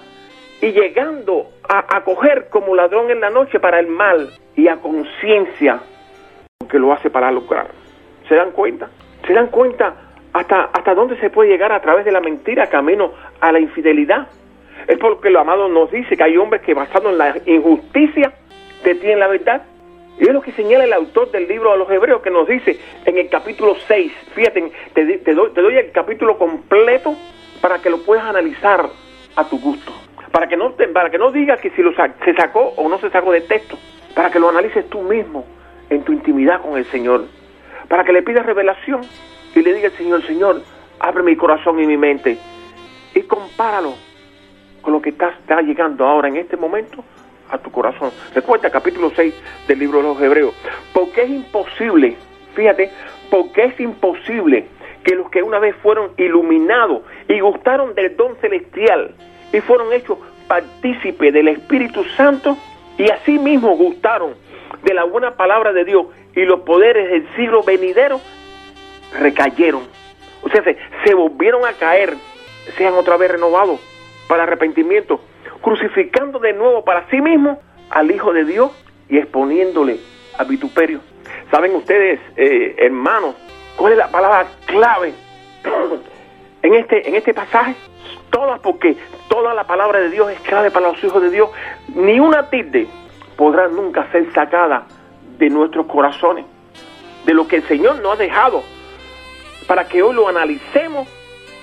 y 0.62 0.74
llegando 0.74 1.50
a, 1.68 1.98
a 1.98 2.04
coger 2.04 2.50
como 2.50 2.76
ladrón 2.76 3.10
en 3.10 3.20
la 3.20 3.32
noche 3.32 3.60
para 3.60 3.80
el 3.80 3.88
mal 3.88 4.30
y 4.56 4.68
a 4.68 4.78
conciencia 4.78 5.80
que 6.70 6.78
lo 6.78 6.94
hace 6.94 7.10
para 7.10 7.32
lograr. 7.32 7.72
¿Se 8.30 8.36
dan 8.36 8.52
cuenta? 8.52 8.90
¿Se 9.26 9.34
dan 9.34 9.48
cuenta 9.48 10.11
hasta, 10.34 10.64
hasta 10.74 10.94
dónde 10.96 11.18
se 11.20 11.30
puede 11.30 11.50
llegar 11.50 11.72
a 11.72 11.82
través 11.82 12.06
de 12.06 12.12
la 12.12 12.22
mentira 12.22 12.68
camino 12.68 13.12
a 13.40 13.52
la 13.52 13.60
infidelidad? 13.60 14.28
Es 14.88 14.98
porque 14.98 15.30
lo 15.30 15.40
amado 15.40 15.68
nos 15.68 15.92
dice 15.92 16.18
que 16.18 16.24
hay 16.24 16.38
hombres 16.38 16.62
que 16.62 16.74
basado 16.74 17.10
en 17.10 17.18
la 17.18 17.36
injusticia 17.46 18.34
detienen 18.84 19.20
la 19.20 19.28
verdad. 19.28 19.62
Y 20.20 20.24
es 20.24 20.34
lo 20.34 20.42
que 20.42 20.52
señala 20.52 20.84
el 20.84 20.94
autor 20.94 21.32
del 21.32 21.48
libro 21.48 21.72
a 21.72 21.76
los 21.78 21.90
hebreos 21.90 22.22
que 22.22 22.30
nos 22.30 22.48
dice 22.48 22.78
en 23.06 23.18
el 23.18 23.30
capítulo 23.30 23.76
6. 23.88 24.12
Fíjate, 24.36 24.72
te, 24.94 25.34
doy, 25.34 25.78
el 25.78 25.92
capítulo 25.92 26.38
completo 26.38 27.16
para 27.62 27.80
que 27.80 27.90
lo 27.90 28.00
puedas 28.04 28.26
analizar 28.26 28.88
a 29.36 29.44
tu 29.50 29.60
gusto. 29.60 29.92
Para 30.32 30.48
que 30.48 30.58
no, 30.58 30.72
te- 30.74 30.88
para 30.88 31.10
que 31.10 31.18
no 31.18 31.32
digas 31.32 31.60
que 31.60 31.70
si 31.72 31.82
lo 31.82 31.94
sa- 31.94 32.14
se 32.26 32.34
sacó 32.36 32.74
o 32.78 32.88
no 32.90 33.00
se 33.00 33.10
sacó 33.10 33.32
de 33.32 33.42
texto. 33.42 33.78
Para 34.16 34.30
que 34.30 34.40
lo 34.40 34.50
analices 34.50 34.90
tú 34.90 35.02
mismo 35.02 35.46
en 35.90 36.04
tu 36.04 36.12
intimidad 36.12 36.62
con 36.62 36.78
el 36.78 36.86
Señor. 36.86 37.26
Para 37.88 38.04
que 38.04 38.14
le 38.14 38.22
pidas 38.22 38.46
revelación 38.46 39.02
y 39.56 39.62
le 39.62 39.74
digas 39.74 39.92
al 39.94 39.98
Señor, 39.98 40.26
Señor, 40.26 40.62
abre 41.00 41.24
mi 41.24 41.36
corazón 41.36 41.80
y 41.82 41.88
mi 41.88 41.98
mente. 41.98 42.38
Y 43.14 43.22
compáralo 43.22 43.94
con 44.82 44.94
lo 44.94 45.02
que 45.02 45.10
está, 45.10 45.30
está 45.30 45.62
llegando 45.62 46.06
ahora 46.06 46.30
en 46.30 46.38
este 46.38 46.58
momento 46.58 47.04
a 47.50 47.58
tu 47.58 47.72
corazón. 47.72 48.12
Recuerda 48.34 48.70
capítulo 48.70 49.12
6 49.16 49.34
del 49.68 49.80
libro 49.80 49.98
de 49.98 50.04
los 50.04 50.22
Hebreos. 50.22 50.54
Porque 50.94 51.24
es 51.24 51.30
imposible, 51.30 52.16
fíjate, 52.56 52.92
porque 53.30 53.66
es 53.66 53.80
imposible 53.80 54.68
que 55.04 55.16
los 55.16 55.30
que 55.30 55.44
una 55.44 55.60
vez 55.60 55.76
fueron 55.78 56.12
iluminados 56.18 57.02
y 57.28 57.40
gustaron 57.40 57.94
del 57.96 58.16
don 58.16 58.36
celestial 58.38 59.16
y 59.52 59.60
fueron 59.62 59.92
hechos 59.94 60.18
partícipes 60.48 61.34
del 61.34 61.48
Espíritu 61.48 62.04
Santo 62.16 62.58
y 62.98 63.10
asimismo 63.10 63.76
gustaron 63.76 64.36
de 64.84 64.94
la 64.94 65.04
buena 65.04 65.36
palabra 65.36 65.74
de 65.74 65.86
Dios 65.86 66.08
y 66.36 66.46
los 66.46 66.62
poderes 66.62 67.10
del 67.10 67.28
siglo 67.36 67.64
venidero, 67.64 68.20
recayeron. 69.20 69.84
O 70.44 70.50
sea, 70.50 70.64
se, 70.64 71.14
volvieron 71.14 71.66
a 71.66 71.74
caer, 71.74 72.16
sean 72.78 72.94
otra 72.96 73.18
vez 73.18 73.32
renovados 73.32 73.80
para 74.28 74.44
arrepentimiento, 74.44 75.22
crucificando 75.62 76.40
de 76.40 76.54
nuevo 76.54 76.84
para 76.84 77.08
sí 77.10 77.22
mismo 77.22 77.60
al 77.90 78.10
Hijo 78.12 78.34
de 78.34 78.46
Dios 78.46 78.72
y 79.10 79.18
exponiéndole 79.18 80.00
a 80.38 80.44
vituperio. 80.44 81.02
¿Saben 81.52 81.76
ustedes, 81.76 82.20
eh, 82.38 82.76
hermanos, 82.78 83.36
cuál 83.76 83.94
es 83.94 83.98
la 83.98 84.10
palabra 84.10 84.48
clave 84.66 85.14
en 86.62 86.74
este, 86.74 87.08
en 87.08 87.16
este 87.16 87.34
pasaje? 87.34 87.76
Todas, 88.30 88.60
porque 88.62 88.96
toda 89.28 89.54
la 89.54 89.66
palabra 89.66 90.00
de 90.00 90.10
Dios 90.10 90.32
es 90.32 90.40
clave 90.40 90.72
para 90.72 90.88
los 90.88 91.04
hijos 91.04 91.22
de 91.22 91.30
Dios. 91.30 91.50
Ni 91.94 92.20
una 92.20 92.50
tilde 92.50 92.88
podrá 93.36 93.68
nunca 93.68 94.10
ser 94.12 94.32
sacada 94.34 94.88
de 95.38 95.50
nuestros 95.50 95.86
corazones, 95.88 96.46
de 97.26 97.34
lo 97.34 97.48
que 97.48 97.58
el 97.58 97.64
Señor 97.68 98.00
nos 98.02 98.14
ha 98.14 98.16
dejado 98.16 98.64
para 99.68 99.88
que 99.88 100.02
hoy 100.02 100.16
lo 100.16 100.28
analicemos 100.28 101.08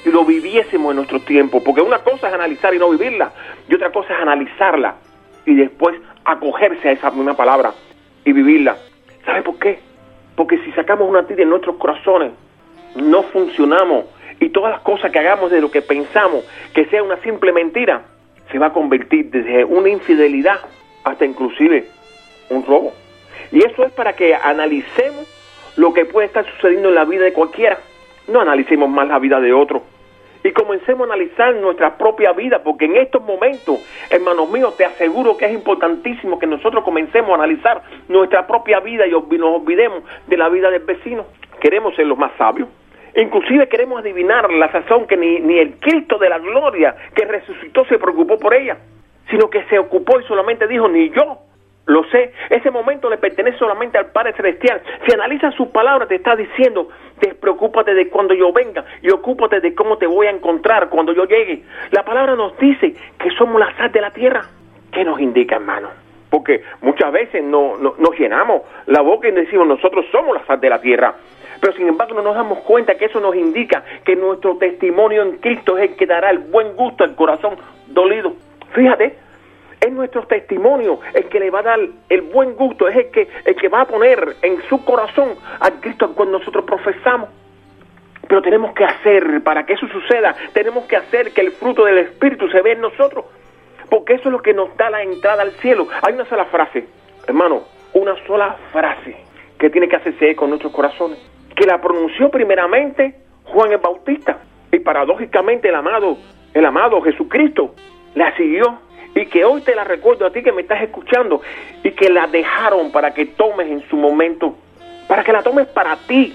y 0.04 0.10
lo 0.10 0.24
viviésemos 0.24 0.90
en 0.90 0.96
nuestro 0.96 1.20
tiempo. 1.20 1.62
Porque 1.62 1.82
una 1.82 1.98
cosa 1.98 2.28
es 2.28 2.34
analizar 2.34 2.74
y 2.74 2.78
no 2.78 2.90
vivirla, 2.90 3.32
y 3.68 3.74
otra 3.74 3.90
cosa 3.90 4.14
es 4.14 4.20
analizarla 4.20 4.96
y 5.44 5.54
después 5.54 5.98
acogerse 6.24 6.88
a 6.88 6.92
esa 6.92 7.10
misma 7.10 7.34
palabra 7.34 7.72
y 8.24 8.32
vivirla. 8.32 8.76
¿Sabe 9.24 9.42
por 9.42 9.58
qué? 9.58 9.78
Porque 10.36 10.58
si 10.58 10.72
sacamos 10.72 11.08
una 11.08 11.26
tira 11.26 11.42
en 11.42 11.50
nuestros 11.50 11.76
corazones, 11.76 12.32
no 12.96 13.22
funcionamos 13.24 14.04
y 14.40 14.50
todas 14.50 14.72
las 14.72 14.80
cosas 14.82 15.10
que 15.10 15.18
hagamos 15.18 15.50
de 15.50 15.60
lo 15.60 15.70
que 15.70 15.82
pensamos 15.82 16.44
que 16.74 16.86
sea 16.86 17.02
una 17.02 17.16
simple 17.18 17.52
mentira, 17.52 18.02
se 18.50 18.58
va 18.58 18.66
a 18.66 18.72
convertir 18.72 19.30
desde 19.30 19.64
una 19.64 19.88
infidelidad 19.88 20.60
hasta 21.04 21.24
inclusive 21.24 21.86
un 22.50 22.64
robo. 22.64 22.92
Y 23.50 23.64
eso 23.64 23.84
es 23.84 23.92
para 23.92 24.14
que 24.14 24.34
analicemos 24.34 25.26
lo 25.78 25.94
que 25.94 26.04
puede 26.04 26.26
estar 26.26 26.44
sucediendo 26.44 26.88
en 26.88 26.96
la 26.96 27.04
vida 27.04 27.24
de 27.24 27.32
cualquiera. 27.32 27.78
No 28.26 28.40
analicemos 28.40 28.90
más 28.90 29.08
la 29.08 29.18
vida 29.18 29.40
de 29.40 29.52
otro. 29.52 29.82
Y 30.42 30.50
comencemos 30.52 31.08
a 31.08 31.12
analizar 31.12 31.54
nuestra 31.54 31.96
propia 31.96 32.32
vida, 32.32 32.62
porque 32.62 32.84
en 32.84 32.96
estos 32.96 33.22
momentos, 33.22 33.78
hermanos 34.10 34.50
míos, 34.50 34.76
te 34.76 34.84
aseguro 34.84 35.36
que 35.36 35.46
es 35.46 35.52
importantísimo 35.52 36.38
que 36.38 36.46
nosotros 36.46 36.84
comencemos 36.84 37.30
a 37.30 37.34
analizar 37.34 37.82
nuestra 38.08 38.46
propia 38.46 38.80
vida 38.80 39.06
y 39.06 39.10
nos 39.10 39.60
olvidemos 39.60 40.02
de 40.26 40.36
la 40.36 40.48
vida 40.48 40.70
del 40.70 40.82
vecino. 40.82 41.26
Queremos 41.60 41.94
ser 41.94 42.06
los 42.06 42.18
más 42.18 42.32
sabios. 42.36 42.68
Inclusive 43.16 43.68
queremos 43.68 44.00
adivinar 44.00 44.50
la 44.52 44.70
sazón 44.70 45.06
que 45.06 45.16
ni, 45.16 45.40
ni 45.40 45.58
el 45.58 45.78
Cristo 45.78 46.18
de 46.18 46.28
la 46.28 46.38
gloria 46.38 46.94
que 47.14 47.24
resucitó 47.24 47.84
se 47.86 47.98
preocupó 47.98 48.38
por 48.38 48.54
ella, 48.54 48.78
sino 49.30 49.48
que 49.48 49.62
se 49.64 49.78
ocupó 49.78 50.20
y 50.20 50.24
solamente 50.24 50.66
dijo, 50.66 50.88
ni 50.88 51.10
yo 51.10 51.38
lo 51.88 52.04
sé, 52.10 52.32
ese 52.50 52.70
momento 52.70 53.10
le 53.10 53.16
pertenece 53.18 53.58
solamente 53.58 53.98
al 53.98 54.12
Padre 54.12 54.32
Celestial. 54.34 54.80
Si 55.06 55.12
analizas 55.12 55.54
sus 55.54 55.68
palabras, 55.68 56.06
te 56.08 56.14
está 56.16 56.36
diciendo, 56.36 56.88
despreocúpate 57.20 57.94
de 57.94 58.08
cuando 58.08 58.34
yo 58.34 58.52
venga 58.52 58.84
y 59.02 59.10
ocúpate 59.10 59.60
de 59.60 59.74
cómo 59.74 59.96
te 59.98 60.06
voy 60.06 60.26
a 60.26 60.30
encontrar 60.30 60.88
cuando 60.90 61.12
yo 61.12 61.24
llegue. 61.24 61.62
La 61.90 62.04
palabra 62.04 62.36
nos 62.36 62.56
dice 62.58 62.94
que 63.18 63.30
somos 63.38 63.58
la 63.58 63.74
sal 63.76 63.90
de 63.90 64.00
la 64.00 64.10
tierra. 64.12 64.42
¿Qué 64.92 65.02
nos 65.04 65.18
indica, 65.20 65.56
hermano? 65.56 65.88
Porque 66.30 66.62
muchas 66.82 67.10
veces 67.10 67.42
no, 67.42 67.76
no- 67.78 67.94
nos 67.98 68.18
llenamos 68.18 68.62
la 68.86 69.00
boca 69.00 69.26
y 69.28 69.32
decimos, 69.32 69.66
nosotros 69.66 70.04
somos 70.12 70.36
la 70.36 70.44
sal 70.46 70.60
de 70.60 70.68
la 70.70 70.80
tierra. 70.80 71.14
Pero 71.60 71.72
sin 71.72 71.88
embargo 71.88 72.14
no 72.14 72.22
nos 72.22 72.34
damos 72.36 72.58
cuenta 72.60 72.96
que 72.96 73.06
eso 73.06 73.18
nos 73.18 73.34
indica 73.34 73.82
que 74.04 74.14
nuestro 74.14 74.58
testimonio 74.58 75.22
en 75.22 75.38
Cristo 75.38 75.78
es 75.78 75.90
el 75.90 75.96
que 75.96 76.06
dará 76.06 76.30
el 76.30 76.38
buen 76.38 76.76
gusto 76.76 77.02
al 77.02 77.14
corazón 77.16 77.56
dolido. 77.88 78.34
Fíjate, 78.74 79.16
es 79.80 79.92
nuestro 79.92 80.26
testimonio 80.26 81.00
el 81.14 81.28
que 81.28 81.40
le 81.40 81.50
va 81.50 81.60
a 81.60 81.62
dar 81.62 81.80
el 82.08 82.22
buen 82.22 82.54
gusto, 82.54 82.88
es 82.88 82.96
el 82.96 83.10
que, 83.10 83.28
el 83.44 83.56
que 83.56 83.68
va 83.68 83.82
a 83.82 83.86
poner 83.86 84.36
en 84.42 84.60
su 84.68 84.84
corazón 84.84 85.30
a 85.60 85.70
Cristo 85.80 86.12
cuando 86.14 86.38
nosotros 86.38 86.64
profesamos. 86.64 87.30
Pero 88.26 88.42
tenemos 88.42 88.74
que 88.74 88.84
hacer, 88.84 89.42
para 89.42 89.64
que 89.64 89.72
eso 89.72 89.88
suceda, 89.88 90.36
tenemos 90.52 90.84
que 90.86 90.96
hacer 90.96 91.32
que 91.32 91.40
el 91.40 91.52
fruto 91.52 91.84
del 91.84 91.98
Espíritu 91.98 92.48
se 92.48 92.60
vea 92.60 92.74
en 92.74 92.82
nosotros. 92.82 93.24
Porque 93.88 94.14
eso 94.14 94.28
es 94.28 94.32
lo 94.32 94.42
que 94.42 94.52
nos 94.52 94.76
da 94.76 94.90
la 94.90 95.02
entrada 95.02 95.42
al 95.42 95.52
cielo. 95.52 95.88
Hay 96.02 96.12
una 96.12 96.26
sola 96.26 96.44
frase, 96.46 96.86
hermano, 97.26 97.62
una 97.94 98.14
sola 98.26 98.56
frase 98.70 99.16
que 99.58 99.70
tiene 99.70 99.88
que 99.88 99.96
hacerse 99.96 100.36
con 100.36 100.50
nuestros 100.50 100.72
corazones. 100.72 101.18
Que 101.56 101.64
la 101.64 101.80
pronunció 101.80 102.30
primeramente 102.30 103.14
Juan 103.44 103.72
el 103.72 103.78
Bautista. 103.78 104.38
Y 104.70 104.80
paradójicamente 104.80 105.68
el 105.68 105.74
amado, 105.74 106.18
el 106.52 106.66
amado 106.66 107.00
Jesucristo 107.00 107.74
la 108.14 108.36
siguió. 108.36 108.78
Y 109.14 109.26
que 109.26 109.44
hoy 109.44 109.62
te 109.62 109.74
la 109.74 109.84
recuerdo 109.84 110.26
a 110.26 110.30
ti 110.30 110.42
que 110.42 110.52
me 110.52 110.62
estás 110.62 110.82
escuchando. 110.82 111.42
Y 111.82 111.92
que 111.92 112.10
la 112.10 112.26
dejaron 112.26 112.90
para 112.92 113.12
que 113.14 113.26
tomes 113.26 113.68
en 113.70 113.88
su 113.88 113.96
momento. 113.96 114.56
Para 115.06 115.24
que 115.24 115.32
la 115.32 115.42
tomes 115.42 115.66
para 115.68 115.96
ti. 115.96 116.34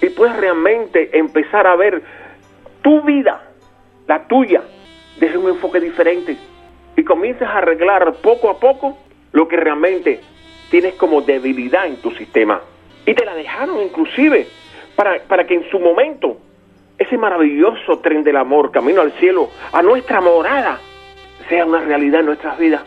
Y 0.00 0.08
puedas 0.10 0.36
realmente 0.36 1.18
empezar 1.18 1.66
a 1.66 1.76
ver 1.76 2.02
tu 2.82 3.02
vida, 3.02 3.42
la 4.06 4.26
tuya, 4.28 4.62
desde 5.18 5.38
un 5.38 5.48
enfoque 5.48 5.80
diferente. 5.80 6.36
Y 6.96 7.04
comienzas 7.04 7.48
a 7.48 7.58
arreglar 7.58 8.14
poco 8.22 8.50
a 8.50 8.58
poco 8.58 8.96
lo 9.32 9.48
que 9.48 9.56
realmente 9.56 10.20
tienes 10.70 10.94
como 10.94 11.20
debilidad 11.20 11.86
en 11.86 11.96
tu 11.96 12.10
sistema. 12.12 12.60
Y 13.04 13.14
te 13.14 13.24
la 13.24 13.34
dejaron 13.34 13.80
inclusive 13.82 14.46
para, 14.94 15.20
para 15.24 15.46
que 15.46 15.54
en 15.54 15.70
su 15.70 15.78
momento 15.78 16.38
ese 16.98 17.18
maravilloso 17.18 17.98
tren 17.98 18.24
del 18.24 18.36
amor, 18.36 18.70
camino 18.70 19.00
al 19.02 19.12
cielo, 19.12 19.50
a 19.72 19.82
nuestra 19.82 20.20
morada, 20.20 20.80
sea 21.48 21.64
una 21.64 21.80
realidad 21.80 22.20
en 22.20 22.26
nuestras 22.26 22.58
vidas. 22.58 22.82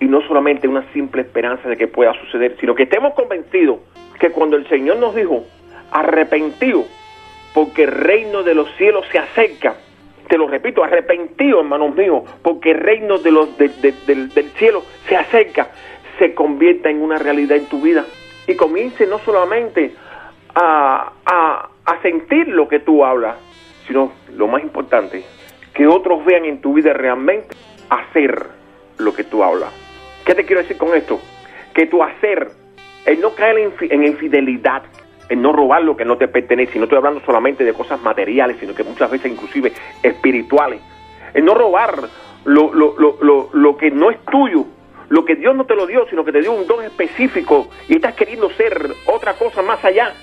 Y 0.00 0.04
no 0.06 0.20
solamente 0.22 0.68
una 0.68 0.84
simple 0.92 1.22
esperanza 1.22 1.68
de 1.68 1.76
que 1.76 1.86
pueda 1.88 2.12
suceder, 2.20 2.56
sino 2.60 2.74
que 2.74 2.82
estemos 2.84 3.14
convencidos 3.14 3.78
que 4.20 4.30
cuando 4.30 4.56
el 4.56 4.68
Señor 4.68 4.98
nos 4.98 5.14
dijo, 5.14 5.44
arrepentido, 5.90 6.84
porque 7.54 7.84
el 7.84 7.92
reino 7.92 8.42
de 8.42 8.54
los 8.54 8.68
cielos 8.76 9.06
se 9.10 9.18
acerca. 9.18 9.74
Te 10.28 10.36
lo 10.36 10.48
repito, 10.48 10.82
arrepentido, 10.84 11.60
hermanos 11.60 11.94
míos, 11.94 12.22
porque 12.42 12.72
el 12.72 12.78
reino 12.80 13.18
de 13.18 13.30
los, 13.30 13.56
de- 13.56 13.68
de- 13.68 13.94
del, 14.06 14.50
cielo 14.58 14.82
se 15.08 15.16
acerca, 15.16 15.68
se 16.18 16.34
convierta 16.34 16.90
en 16.90 17.00
una 17.00 17.16
realidad 17.18 17.56
en 17.56 17.66
tu 17.66 17.80
vida. 17.80 18.04
Y 18.46 18.54
comience 18.54 19.06
no 19.06 19.18
solamente 19.20 19.94
a 20.54 21.98
sentir 22.02 22.48
lo 22.48 22.68
que 22.68 22.80
tú 22.80 23.04
hablas, 23.04 23.36
sino 23.86 24.12
lo 24.34 24.48
más 24.48 24.62
importante, 24.62 25.22
que 25.74 25.86
otros 25.86 26.24
vean 26.24 26.44
en 26.44 26.60
tu 26.60 26.74
vida 26.74 26.92
realmente 26.92 27.54
hacer 27.90 28.46
lo 28.98 29.14
que 29.14 29.24
tú 29.24 29.42
hablas. 29.42 29.72
¿Qué 30.24 30.34
te 30.34 30.44
quiero 30.44 30.62
decir 30.62 30.76
con 30.76 30.94
esto? 30.94 31.20
Que 31.74 31.86
tu 31.86 32.02
hacer, 32.02 32.50
el 33.04 33.20
no 33.20 33.34
caer 33.34 33.58
en, 33.58 33.70
infi- 33.72 33.92
en 33.92 34.04
infidelidad, 34.04 34.82
en 35.28 35.42
no 35.42 35.52
robar 35.52 35.82
lo 35.82 35.96
que 35.96 36.04
no 36.04 36.16
te 36.16 36.28
pertenece. 36.28 36.72
Y 36.74 36.78
no 36.78 36.84
estoy 36.84 36.98
hablando 36.98 37.20
solamente 37.24 37.64
de 37.64 37.72
cosas 37.72 38.00
materiales, 38.02 38.56
sino 38.58 38.74
que 38.74 38.84
muchas 38.84 39.10
veces 39.10 39.30
inclusive 39.32 39.72
espirituales. 40.02 40.80
En 41.34 41.44
no 41.44 41.54
robar 41.54 41.96
lo, 42.44 42.72
lo, 42.72 42.94
lo, 42.98 43.50
lo 43.52 43.76
que 43.76 43.90
no 43.90 44.10
es 44.10 44.18
tuyo, 44.30 44.64
lo 45.08 45.24
que 45.24 45.36
Dios 45.36 45.54
no 45.54 45.66
te 45.66 45.74
lo 45.76 45.86
dio, 45.86 46.06
sino 46.08 46.24
que 46.24 46.32
te 46.32 46.40
dio 46.40 46.52
un 46.52 46.66
don 46.66 46.82
específico 46.84 47.68
y 47.88 47.96
estás 47.96 48.14
queriendo 48.14 48.50
ser 48.50 48.90
otra 49.06 49.34
cosa 49.34 49.62
más 49.62 49.84
allá. 49.84 50.14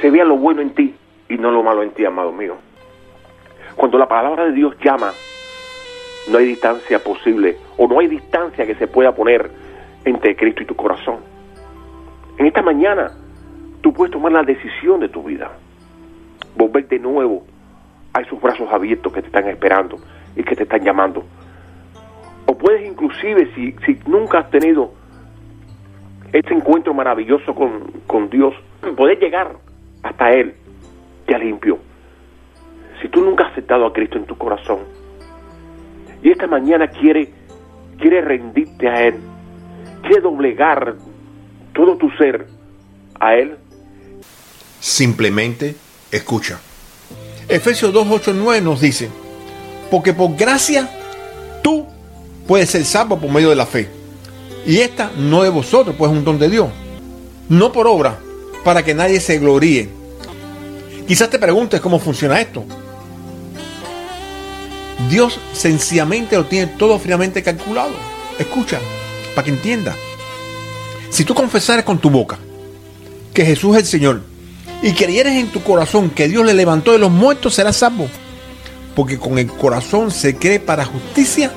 Se 0.00 0.10
vea 0.10 0.24
lo 0.24 0.36
bueno 0.36 0.60
en 0.60 0.74
ti 0.74 0.94
y 1.28 1.38
no 1.38 1.50
lo 1.50 1.62
malo 1.62 1.82
en 1.82 1.90
ti, 1.92 2.04
amado 2.04 2.32
mío. 2.32 2.56
Cuando 3.76 3.98
la 3.98 4.08
palabra 4.08 4.44
de 4.46 4.52
Dios 4.52 4.74
llama, 4.82 5.12
no 6.28 6.38
hay 6.38 6.46
distancia 6.46 6.98
posible 7.02 7.56
o 7.76 7.86
no 7.86 8.00
hay 8.00 8.08
distancia 8.08 8.66
que 8.66 8.74
se 8.74 8.86
pueda 8.86 9.12
poner 9.14 9.50
entre 10.04 10.36
Cristo 10.36 10.62
y 10.62 10.66
tu 10.66 10.74
corazón. 10.74 11.18
En 12.38 12.46
esta 12.46 12.62
mañana 12.62 13.12
tú 13.80 13.92
puedes 13.92 14.12
tomar 14.12 14.32
la 14.32 14.42
decisión 14.42 15.00
de 15.00 15.08
tu 15.08 15.22
vida, 15.22 15.52
volver 16.56 16.88
de 16.88 16.98
nuevo 16.98 17.44
a 18.12 18.20
esos 18.20 18.40
brazos 18.40 18.68
abiertos 18.72 19.12
que 19.12 19.20
te 19.20 19.28
están 19.28 19.48
esperando 19.48 19.98
y 20.34 20.42
que 20.42 20.56
te 20.56 20.64
están 20.64 20.82
llamando. 20.82 21.24
O 22.46 22.56
puedes 22.56 22.86
inclusive, 22.86 23.50
si, 23.54 23.72
si 23.84 23.98
nunca 24.08 24.40
has 24.40 24.50
tenido 24.50 24.92
este 26.32 26.54
encuentro 26.54 26.92
maravilloso 26.94 27.54
con, 27.54 27.92
con 28.06 28.28
Dios, 28.30 28.54
poder 28.96 29.18
llegar 29.18 29.56
hasta 30.02 30.30
Él 30.30 30.54
ya 31.28 31.38
limpio. 31.38 31.78
Si 33.00 33.08
tú 33.08 33.22
nunca 33.22 33.44
has 33.44 33.52
aceptado 33.52 33.86
a 33.86 33.92
Cristo 33.92 34.18
en 34.18 34.24
tu 34.24 34.36
corazón 34.36 35.05
y 36.26 36.32
esta 36.32 36.48
mañana 36.48 36.88
quiere, 36.88 37.32
quiere 38.00 38.20
rendirte 38.20 38.88
a 38.88 39.06
Él, 39.06 39.14
quiere 40.02 40.20
doblegar 40.20 40.96
todo 41.72 41.96
tu 41.96 42.10
ser 42.18 42.48
a 43.20 43.36
Él, 43.36 43.56
Simplemente 44.80 45.76
escucha. 46.10 46.58
Efesios 47.48 47.92
2, 47.92 48.08
8, 48.10 48.34
9 48.34 48.60
nos 48.60 48.80
dice, 48.80 49.08
porque 49.88 50.12
por 50.12 50.36
gracia 50.36 50.90
tú 51.62 51.86
puedes 52.46 52.70
ser 52.70 52.84
salvo 52.84 53.18
por 53.18 53.30
medio 53.30 53.50
de 53.50 53.56
la 53.56 53.66
fe. 53.66 53.88
Y 54.66 54.78
esta 54.78 55.12
no 55.16 55.44
de 55.44 55.48
vosotros, 55.48 55.94
pues 55.96 56.10
es 56.10 56.18
un 56.18 56.24
don 56.24 56.40
de 56.40 56.50
Dios. 56.50 56.68
No 57.48 57.70
por 57.70 57.86
obra, 57.86 58.18
para 58.64 58.82
que 58.82 58.94
nadie 58.94 59.20
se 59.20 59.38
gloríe. 59.38 59.88
Quizás 61.06 61.30
te 61.30 61.38
preguntes 61.38 61.80
cómo 61.80 62.00
funciona 62.00 62.40
esto. 62.40 62.64
Dios 65.10 65.38
sencillamente 65.52 66.36
lo 66.36 66.46
tiene 66.46 66.66
todo 66.66 66.98
fríamente 66.98 67.42
calculado. 67.42 67.92
Escucha, 68.38 68.78
para 69.34 69.44
que 69.44 69.50
entienda. 69.50 69.94
Si 71.10 71.24
tú 71.24 71.34
confesares 71.34 71.84
con 71.84 71.98
tu 71.98 72.10
boca 72.10 72.38
que 73.32 73.44
Jesús 73.44 73.76
es 73.76 73.82
el 73.82 73.88
Señor 73.88 74.22
y 74.82 74.92
creyeres 74.92 75.34
en 75.34 75.48
tu 75.48 75.62
corazón 75.62 76.10
que 76.10 76.28
Dios 76.28 76.44
le 76.44 76.54
levantó 76.54 76.92
de 76.92 76.98
los 76.98 77.10
muertos, 77.10 77.54
serás 77.54 77.76
salvo. 77.76 78.08
Porque 78.94 79.18
con 79.18 79.38
el 79.38 79.46
corazón 79.46 80.10
se 80.10 80.36
cree 80.36 80.58
para 80.58 80.84
justicia, 80.84 81.50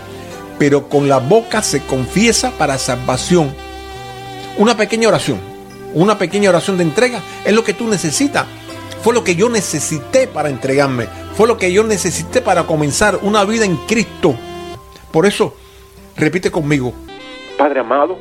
pero 0.58 0.90
con 0.90 1.08
la 1.08 1.18
boca 1.18 1.64
se 1.64 1.82
confiesa 1.82 2.52
para 2.52 2.78
salvación. 2.78 3.54
Una 4.58 4.76
pequeña 4.76 5.08
oración, 5.08 5.40
una 5.94 6.18
pequeña 6.18 6.50
oración 6.50 6.78
de 6.78 6.84
entrega 6.84 7.22
es 7.46 7.54
lo 7.54 7.64
que 7.64 7.74
tú 7.74 7.88
necesitas. 7.88 8.46
Fue 9.02 9.14
lo 9.14 9.24
que 9.24 9.36
yo 9.36 9.48
necesité 9.50 10.28
para 10.28 10.50
entregarme. 10.50 11.08
Fue 11.40 11.48
lo 11.48 11.58
que 11.58 11.72
yo 11.72 11.86
necesité 11.86 12.42
para 12.42 12.66
comenzar 12.66 13.20
una 13.22 13.46
vida 13.46 13.64
en 13.64 13.78
Cristo. 13.88 14.36
Por 15.10 15.26
eso, 15.26 15.56
repite 16.18 16.52
conmigo. 16.52 16.92
Padre 17.58 17.80
amado, 17.80 18.18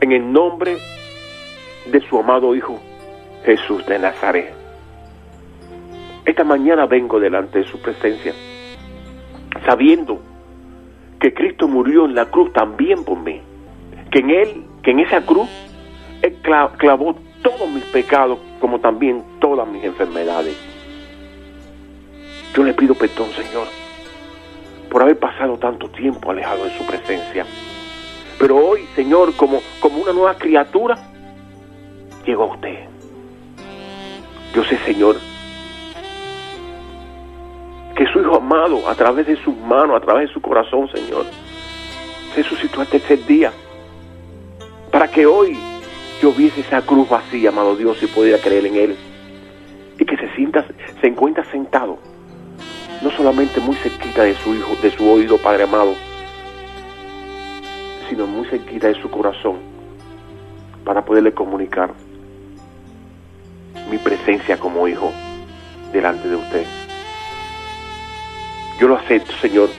en 0.00 0.12
el 0.12 0.32
nombre 0.32 0.78
de 1.84 2.00
su 2.08 2.18
amado 2.18 2.54
Hijo 2.56 2.80
Jesús 3.44 3.84
de 3.84 3.98
Nazaret. 3.98 4.54
Esta 6.24 6.44
mañana 6.44 6.86
vengo 6.86 7.20
delante 7.20 7.58
de 7.58 7.66
su 7.66 7.78
presencia, 7.78 8.32
sabiendo 9.66 10.22
que 11.20 11.34
Cristo 11.34 11.68
murió 11.68 12.06
en 12.06 12.14
la 12.14 12.30
cruz 12.30 12.50
también 12.54 13.04
por 13.04 13.18
mí, 13.18 13.42
que 14.10 14.20
en 14.20 14.30
Él, 14.30 14.64
que 14.82 14.92
en 14.92 15.00
esa 15.00 15.20
cruz, 15.26 15.50
Él 16.22 16.38
clavó 16.40 17.16
todos 17.42 17.68
mis 17.68 17.84
pecados, 17.84 18.38
como 18.60 18.80
también 18.80 19.22
todas 19.40 19.68
mis 19.68 19.84
enfermedades. 19.84 20.75
Yo 22.54 22.64
le 22.64 22.74
pido 22.74 22.94
perdón, 22.94 23.30
Señor, 23.32 23.66
por 24.90 25.02
haber 25.02 25.18
pasado 25.18 25.58
tanto 25.58 25.88
tiempo 25.90 26.30
alejado 26.30 26.64
de 26.64 26.76
su 26.76 26.86
presencia. 26.86 27.46
Pero 28.38 28.56
hoy, 28.56 28.86
Señor, 28.94 29.34
como, 29.36 29.60
como 29.80 29.98
una 29.98 30.12
nueva 30.12 30.34
criatura, 30.36 30.98
llegó 32.24 32.44
a 32.44 32.54
usted. 32.54 32.78
Yo 34.54 34.64
sé, 34.64 34.78
Señor, 34.84 35.16
que 37.94 38.06
su 38.06 38.20
Hijo 38.20 38.36
amado, 38.36 38.88
a 38.88 38.94
través 38.94 39.26
de 39.26 39.36
sus 39.36 39.56
manos, 39.56 39.96
a 39.96 40.00
través 40.00 40.28
de 40.28 40.34
su 40.34 40.40
corazón, 40.40 40.88
Señor, 40.90 41.24
se 42.34 42.42
suscitó 42.42 42.80
al 42.82 42.86
tercer 42.86 43.24
día. 43.26 43.52
Para 44.90 45.08
que 45.08 45.26
hoy 45.26 45.58
yo 46.20 46.32
viese 46.32 46.60
esa 46.60 46.82
cruz 46.82 47.08
vacía, 47.08 47.48
amado 47.48 47.76
Dios, 47.76 48.02
y 48.02 48.06
pudiera 48.06 48.38
creer 48.38 48.66
en 48.66 48.76
Él. 48.76 48.96
Y 49.98 50.04
que 50.04 50.16
se 50.16 50.34
sienta, 50.34 50.64
se 51.00 51.06
encuentra 51.06 51.44
sentado, 51.50 51.98
no 53.02 53.10
solamente 53.10 53.60
muy 53.60 53.76
cerquita 53.76 54.22
de 54.22 54.34
su 54.36 54.54
Hijo, 54.54 54.76
de 54.82 54.90
su 54.90 55.08
oído, 55.08 55.38
Padre 55.38 55.64
amado, 55.64 55.94
sino 58.08 58.26
muy 58.26 58.46
cerquita 58.48 58.88
de 58.88 59.00
su 59.00 59.10
corazón, 59.10 59.58
para 60.84 61.04
poderle 61.04 61.32
comunicar 61.32 61.92
mi 63.90 63.98
presencia 63.98 64.58
como 64.58 64.88
hijo 64.88 65.12
delante 65.92 66.28
de 66.28 66.36
usted. 66.36 66.64
Yo 68.80 68.88
lo 68.88 68.96
acepto, 68.96 69.32
Señor, 69.40 69.70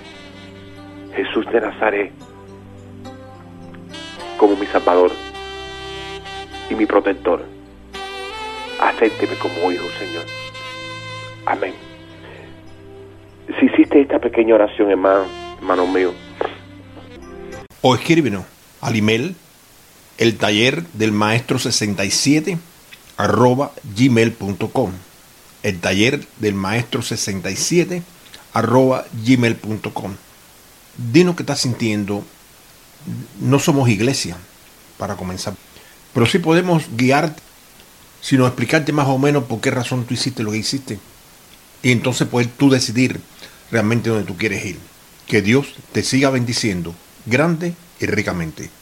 Jesús 1.15 1.45
de 1.51 1.61
Nazaret, 1.61 2.11
como 4.37 4.55
mi 4.55 4.65
Salvador 4.67 5.11
y 6.69 6.75
mi 6.75 6.85
protector. 6.85 7.43
Acépteme 8.79 9.35
como 9.35 9.71
hijo, 9.71 9.85
Señor. 9.99 10.25
Amén. 11.45 11.86
Si 13.59 13.65
hiciste 13.65 14.01
esta 14.01 14.19
pequeña 14.19 14.55
oración, 14.55 14.89
hermano, 14.91 15.25
hermano 15.57 15.87
mío, 15.87 16.13
O 17.81 17.95
escríbenos 17.95 18.45
al 18.81 18.95
email 18.95 19.35
el 20.17 20.37
taller 20.37 20.83
del 20.93 21.11
maestro 21.11 21.59
67 21.59 22.57
arroba 23.17 23.71
gmail.com 23.95 24.91
el 25.63 25.79
taller 25.79 26.25
del 26.37 26.53
maestro 26.53 27.01
67 27.01 28.03
arroba 28.53 29.05
gmail.com 29.25 30.13
dinos 30.97 31.35
qué 31.35 31.43
estás 31.43 31.59
sintiendo. 31.59 32.23
No 33.39 33.59
somos 33.59 33.89
iglesia 33.89 34.37
para 34.97 35.15
comenzar. 35.15 35.53
Pero 36.13 36.25
sí 36.25 36.39
podemos 36.39 36.87
guiarte 36.95 37.41
sino 38.19 38.47
explicarte 38.47 38.91
más 38.91 39.07
o 39.07 39.17
menos 39.17 39.43
por 39.43 39.61
qué 39.61 39.71
razón 39.71 40.05
tú 40.05 40.13
hiciste 40.13 40.43
lo 40.43 40.51
que 40.51 40.57
hiciste. 40.57 40.99
Y 41.83 41.91
entonces 41.91 42.27
puedes 42.27 42.51
tú 42.51 42.69
decidir 42.69 43.21
realmente 43.71 44.09
dónde 44.09 44.25
tú 44.25 44.37
quieres 44.37 44.65
ir. 44.65 44.77
Que 45.27 45.41
Dios 45.41 45.75
te 45.91 46.03
siga 46.03 46.29
bendiciendo 46.29 46.95
grande 47.25 47.73
y 47.99 48.05
ricamente 48.05 48.69